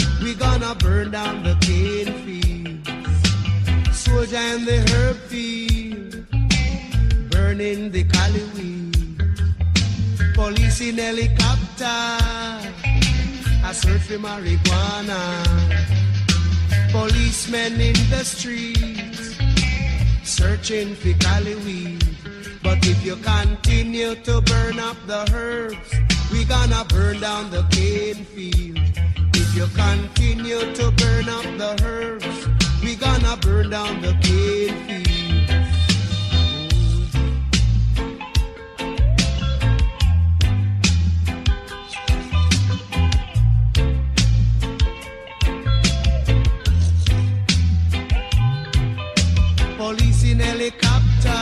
[0.31, 2.89] we gonna burn down the cane fields.
[3.97, 6.25] Soldier in the herb field,
[7.31, 9.19] burning the cali weed.
[10.33, 11.99] Police in helicopter,
[13.67, 15.21] I search for marijuana.
[16.91, 19.35] Policemen in the streets,
[20.23, 22.05] searching for cali weed.
[22.63, 25.89] But if you continue to burn up the herbs,
[26.31, 28.71] we gonna burn down the cane field.
[29.53, 32.47] If you continue to burn up the herbs,
[32.81, 35.49] we gonna burn down the cane field.
[49.75, 51.41] Police in helicopter,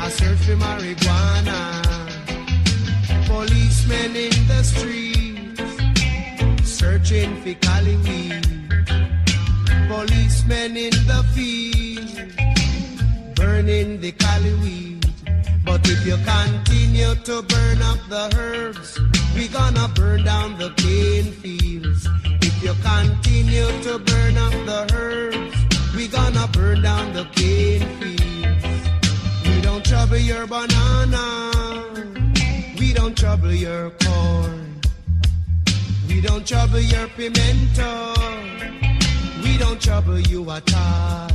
[0.00, 1.60] I search for marijuana.
[3.26, 5.09] Policemen in the streets,
[6.80, 8.46] searching for cali weed.
[9.86, 12.16] Policemen in the field,
[13.36, 15.04] burning the cali weed.
[15.62, 18.98] But if you continue to burn up the herbs,
[19.36, 22.08] we gonna burn down the cane fields.
[22.48, 25.58] If you continue to burn up the herbs,
[25.94, 28.82] we gonna burn down the cane fields.
[29.44, 31.24] We don't trouble your banana.
[32.78, 34.69] We don't trouble your corn.
[36.10, 38.14] We don't trouble your pimento.
[39.44, 41.30] We don't trouble you at all.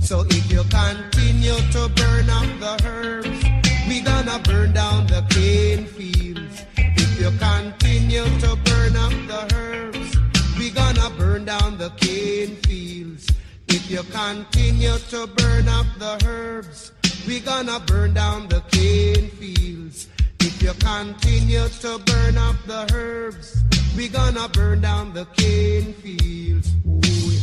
[0.00, 3.44] So if you continue to burn up the herbs,
[3.88, 6.64] we gonna burn down the cane fields.
[6.76, 10.16] If you continue to burn up the herbs,
[10.56, 13.26] we gonna burn down the cane fields.
[13.66, 16.92] If you continue to burn up the herbs,
[17.26, 20.06] we gonna burn down the cane fields.
[20.38, 23.65] If you continue to burn up the herbs,
[23.96, 26.68] we gonna burn down the cane fields.
[26.86, 27.00] Ooh,
[27.32, 27.40] yeah.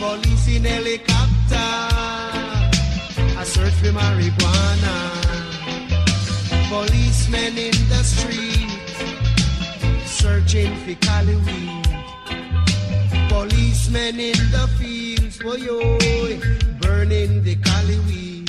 [0.00, 1.68] Police in helicopter,
[3.36, 4.96] I search for marijuana.
[6.70, 8.70] Policemen in the street,
[10.06, 11.84] searching for cali weed.
[13.28, 16.40] Policemen in the fields, boy,
[16.80, 18.47] burning the cali weed.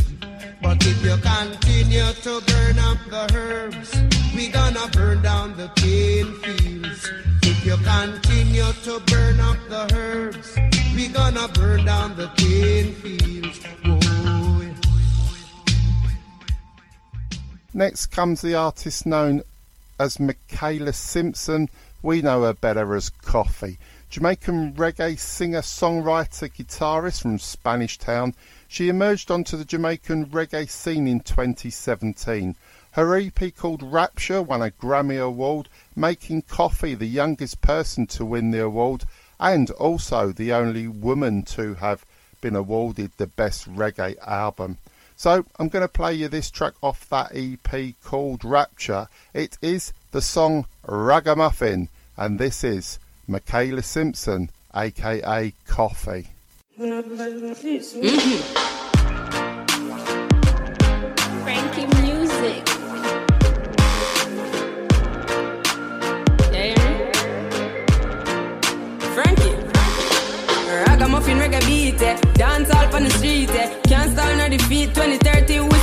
[0.69, 3.91] But if you continue to burn up the herbs,
[4.35, 7.11] we gonna burn down the cane fields.
[7.41, 10.55] If you continue to burn up the herbs,
[10.95, 13.59] we gonna burn down the cane fields.
[17.73, 19.41] Next comes the artist known
[19.99, 21.67] as Mikayla Simpson.
[22.03, 23.79] We know her better as Koffee.
[24.11, 28.35] Jamaican reggae singer, songwriter, guitarist from Spanish Town.
[28.71, 32.55] She emerged onto the Jamaican reggae scene in 2017.
[32.91, 38.51] Her EP called Rapture won a Grammy Award, making Koffee the youngest person to win
[38.51, 39.05] the award
[39.39, 42.05] and also the only woman to have
[42.41, 44.77] been awarded the Best Reggae Album.
[45.17, 49.07] So I'm going to play you this track off that EP called Rapture.
[49.33, 56.27] It is the song Ragamuffin, and this is Mikayla Simpson, aka Koffee.
[61.43, 62.63] Frankie music.
[66.53, 67.11] Yeah.
[69.13, 69.55] Frankie.
[70.87, 72.17] Ragamuffin reggae beat, eh.
[72.35, 73.77] dance all on the street, eh.
[73.89, 75.78] can't stop, nor defeat 2030.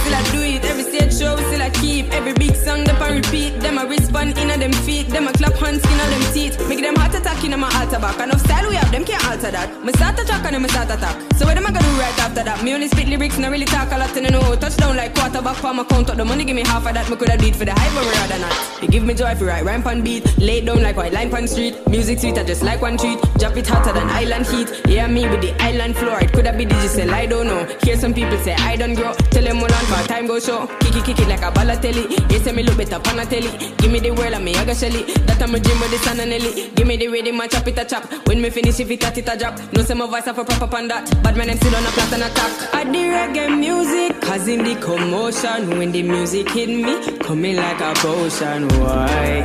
[2.26, 3.60] Every big song, them a repeat.
[3.60, 5.08] Them a respond in on them feet.
[5.10, 6.58] Them a clap hands, skin on them teeth.
[6.68, 8.18] Make them heart attack in my altar back.
[8.18, 9.70] Enough style we have, them can't alter that.
[9.84, 11.14] Me start attack and them start attack.
[11.36, 12.64] So what am I gonna do right after that?
[12.64, 14.56] Me only spit lyrics, not really talk a lot, and I know.
[14.56, 16.16] Touchdown like quarterback for my count up.
[16.16, 17.08] The money give me half of that.
[17.08, 18.82] Me coulda do for the hype, but rather not.
[18.82, 20.26] You give me joy for right rhyme pan beat.
[20.38, 21.86] Lay down like white line pan street.
[21.86, 23.20] Music sweet, I just like one treat.
[23.38, 24.82] Drop it hotter than island heat.
[24.88, 26.18] Yeah, me with the island floor.
[26.18, 27.64] It coulda be digital, I don't know.
[27.84, 29.12] Hear some people say I don't grow.
[29.30, 30.66] Tell them hold on for time go show.
[30.80, 32.15] Kick it, kick it like a Balotelli.
[32.28, 33.50] They say me look better pan a telly.
[33.78, 35.04] Give me the world and me got shelly.
[35.26, 36.70] That I'm a dream with the sun and Ellie.
[36.70, 38.04] Give me the rhythm and chop it a chop.
[38.26, 39.58] When me finish if it a it a drop.
[39.72, 41.10] No say my voice a proper pan that.
[41.22, 42.74] But man, I'm still on a plot and attack.
[42.74, 45.78] I the reggae music, causing the commotion.
[45.78, 48.68] When the music hit me, coming like a potion.
[48.80, 49.42] Why?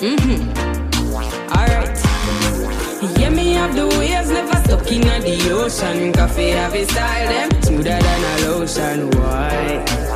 [0.00, 0.76] Mm-hmm.
[1.56, 1.98] Alright.
[3.18, 6.12] Yeah, me have the waves, never stuck in the ocean.
[6.12, 9.10] Koffee have a style, them smoother than a lotion.
[9.10, 10.15] Why?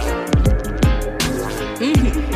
[1.81, 2.30] Mm-hmm.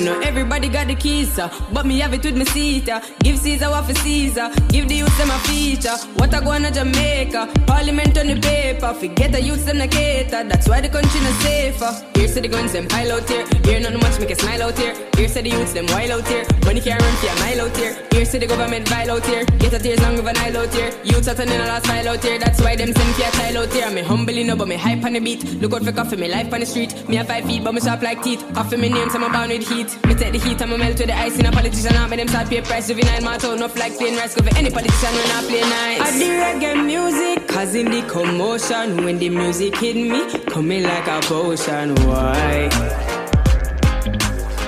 [0.00, 3.02] Know everybody got the keys, uh, but me have it with me Caesar.
[3.22, 4.50] Give Caesar what for Caesar.
[4.68, 5.96] Give the youth them a feature.
[6.16, 7.52] What I go on to Jamaica?
[7.66, 8.94] Parliament on the paper.
[8.94, 10.42] Forget the youth them the cater.
[10.44, 11.92] That's why the country not safer.
[12.14, 13.46] Here say the guns them pile out here.
[13.62, 14.94] Here not much make a smile out here.
[15.16, 16.44] Here say the youths them wild out here.
[16.64, 18.08] Money can't run for a mile out here.
[18.10, 19.44] Here say the government vile out here.
[19.58, 20.92] Get a tears long of an Nile out here.
[21.04, 22.38] Youths are turning a last mile out here.
[22.38, 23.90] That's why them send for a tile out here.
[23.90, 25.44] Me humbly know, but me hype on the beat.
[25.60, 27.08] Look out for Koffee, me life on the street.
[27.08, 28.40] Me have five feet, but me sharp like teeth.
[28.54, 29.89] Koffee me name, so I'm bound with heat.
[30.06, 31.96] Me take the heat, I'm a melt with the ice in a politician.
[31.96, 32.88] I make them start pay price.
[32.88, 34.34] Juvenile, my tone off like plain rice.
[34.34, 36.00] Cover any politician when I play nice.
[36.00, 39.04] I the reggae music, causing the commotion.
[39.04, 41.94] When the music hit me, coming like a potion.
[42.06, 42.68] Why?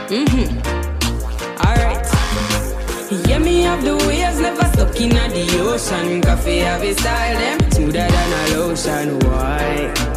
[0.08, 0.58] Mm-hmm.
[1.66, 2.06] Alright.
[3.28, 6.20] Yeah, me have the waves, never stuck in the ocean.
[6.22, 9.18] Koffee have a style, them smoother than a lotion.
[9.20, 10.11] Why?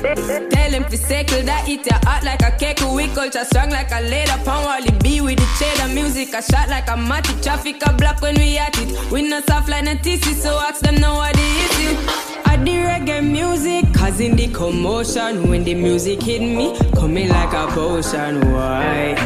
[0.00, 2.80] Tell him to circle that eat ya hot like a cake.
[2.94, 4.38] We culture strong like a leather.
[4.44, 6.32] Pound Wally B with the cheddar music.
[6.34, 7.34] A shot like a matty.
[7.42, 9.10] Traffic a block when we at it.
[9.10, 11.96] We not soft like a TC, so ask them know what the issue.
[12.44, 15.48] I the reggae music, causing the commotion.
[15.48, 18.40] When the music hit me, coming like a potion.
[18.52, 19.16] Why?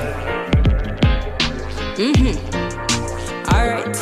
[1.97, 2.35] Mm-hmm.
[3.53, 3.97] Alright.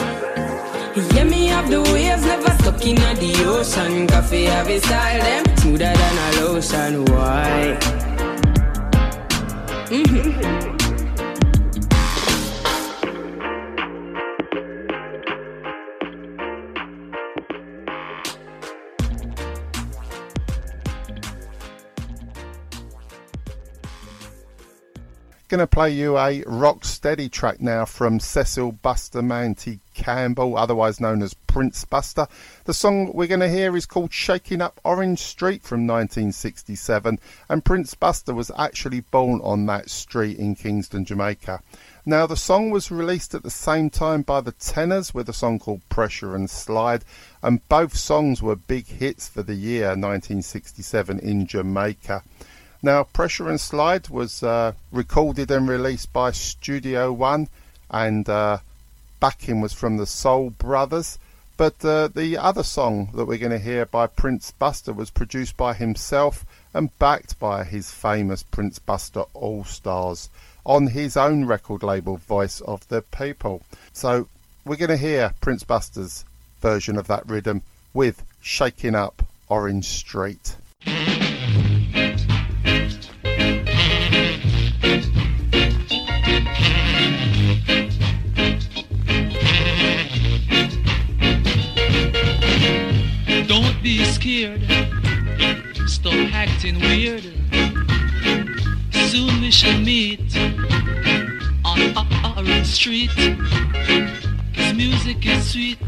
[1.14, 4.06] Yeah, me have the waves, never stuck in the ocean.
[4.06, 7.04] Koffee have a style, them smoother than a lotion.
[7.04, 7.78] Why?
[9.90, 10.79] Mm-hmm.
[25.50, 31.22] Going to play you a rock steady track now from Cecil Bustamente Campbell, otherwise known
[31.22, 32.28] as Prince Buster.
[32.66, 37.18] The song we're going to hear is called Shaking Up Orange Street from 1967,
[37.48, 41.60] and Prince Buster was actually born on that street in Kingston, Jamaica.
[42.06, 45.58] Now, the song was released at the same time by the Tennors with a song
[45.58, 47.04] called Pressure and Slide,
[47.42, 52.22] and both songs were big hits for the year 1967 in Jamaica.
[52.82, 57.48] Now, Pressure and Slide was uh, recorded and released by Studio One,
[57.90, 58.58] and uh,
[59.20, 61.18] backing was from the Soul Brothers.
[61.58, 65.58] But uh, the other song that we're going to hear by Prince Buster was produced
[65.58, 70.30] by himself and backed by his famous Prince Buster All Stars
[70.64, 73.60] on his own record label, Voice of the People.
[73.92, 74.26] So
[74.64, 76.24] we're going to hear Prince Buster's
[76.62, 77.60] version of that rhythm
[77.92, 80.56] with Shaking Up Orange Street.
[94.20, 97.22] Stop acting weird.
[98.92, 100.36] Soon we shall meet
[101.64, 101.96] on
[102.36, 103.10] Orange Street.
[104.54, 105.80] Cause music is sweet.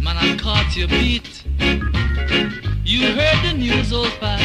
[0.00, 1.42] Man, I caught your beat.
[2.84, 4.38] You heard the news, old pal.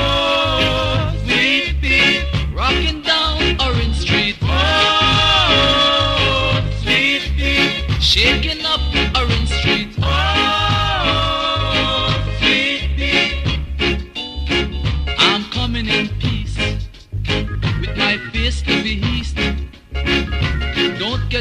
[1.26, 2.26] sweet beat,
[2.56, 3.01] rocking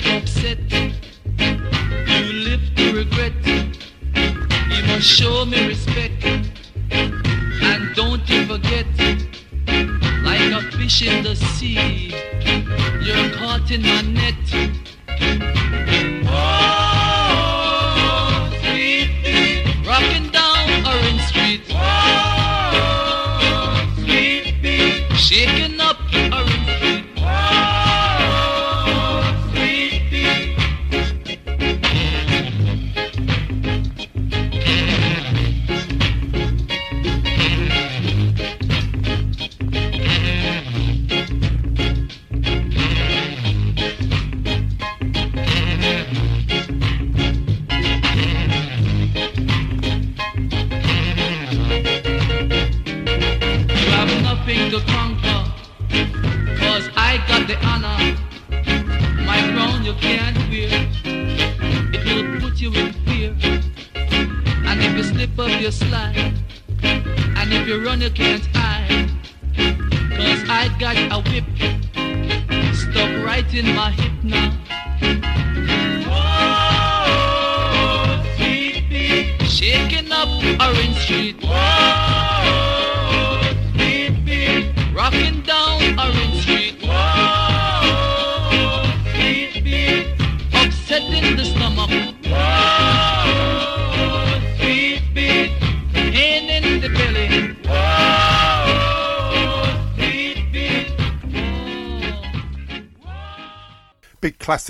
[0.00, 0.58] get upset.
[1.38, 3.32] You live to regret.
[3.44, 6.24] You must show me respect.
[6.92, 8.86] And don't you forget,
[10.24, 12.14] like a fish in the sea.
[13.02, 14.34] You're caught in my net.
[16.32, 16.50] Oh,
[18.60, 19.10] sweet
[20.32, 21.62] down Orange Street.
[21.70, 21.82] Oh,
[23.98, 24.54] sweet
[25.16, 25.79] shaking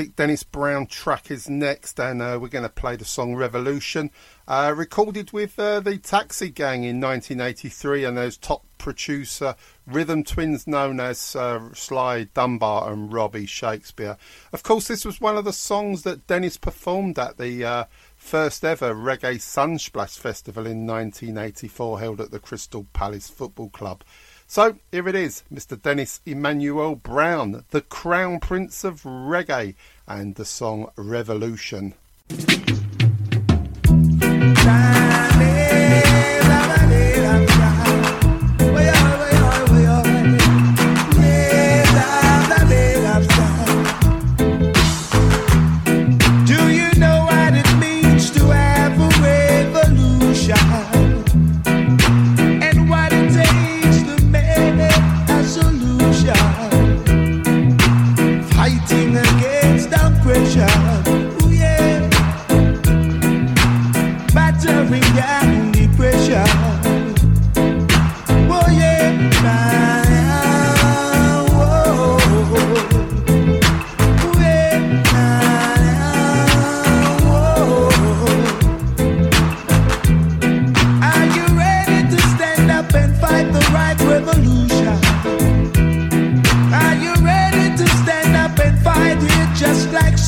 [0.01, 4.10] classic Dennis Brown track is next, and uh, we're going to play the song Revolution,
[4.48, 9.56] uh, recorded with uh, the Taxi Gang in 1983, and those top producer
[9.86, 14.16] rhythm twins known as uh, Sly Dunbar and Robbie Shakespeare.
[14.55, 17.85] Of course, this was one of the songs that Dennis performed at the uh,
[18.16, 24.02] first ever Reggae Sunsplash Festival in 1984, held at the Crystal Palace Football Club.
[24.51, 25.81] So here it is, Mr.
[25.81, 29.77] Dennis Emmanuel Brown, the Crown Prince of Reggae,
[30.09, 31.94] and the song Revolution.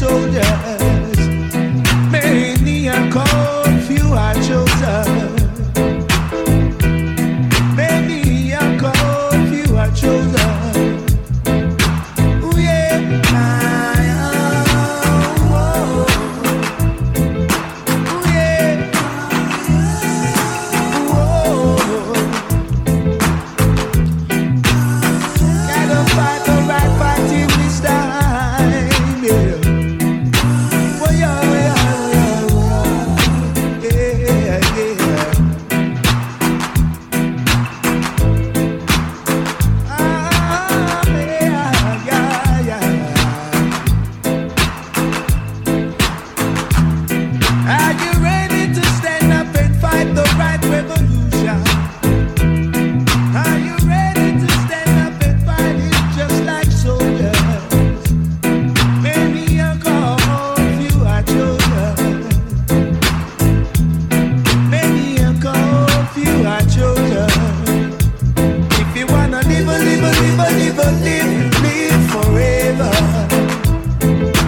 [0.03, 0.82] Just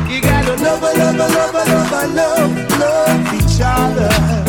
[0.08, 4.43] You gotta love, love, love, love, a love, love each other.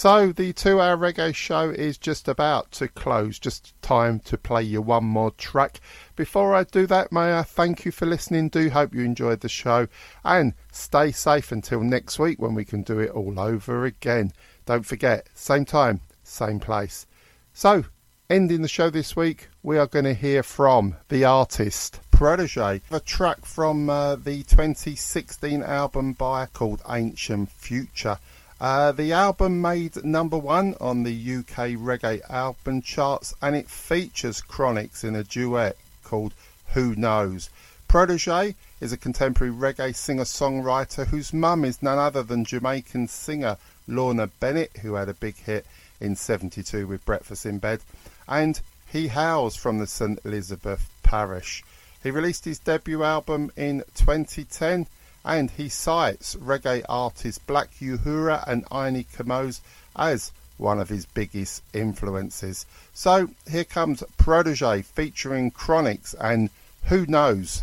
[0.00, 4.62] So the two hour reggae show is just about to close, just time to play
[4.62, 5.80] you one more track.
[6.14, 8.48] Before I do that, may I thank you for listening.
[8.48, 9.88] Do hope you enjoyed the show
[10.24, 14.30] and stay safe until next week when we can do it all over again.
[14.66, 17.04] Don't forget, same time, same place.
[17.52, 17.84] So,
[18.30, 23.00] ending the show this week, we are going to hear from the artist Protoje, a
[23.00, 28.18] track from uh, the 2016 album by called Ancient Future.
[28.60, 34.40] Uh, the album made number one on the UK reggae album charts and it features
[34.40, 36.34] Chronixx in a duet called
[36.74, 37.50] Who Knows.
[37.88, 43.58] Protoje is a contemporary reggae singer songwriter whose mum is none other than Jamaican singer
[43.86, 45.64] Lorna Bennett, who had a big hit
[46.00, 47.80] in 72 with Breakfast in Bed,
[48.26, 48.60] and
[48.90, 51.62] He hails from the St Elizabeth Parish.
[52.02, 54.86] He released his debut album in 2010
[55.24, 59.60] and he cites reggae artists Black Uhuru and Ini Kamoze
[59.96, 62.66] as one of his biggest influences.
[62.92, 66.50] So here comes Protoje featuring Chronixx and
[66.84, 67.62] Who Knows.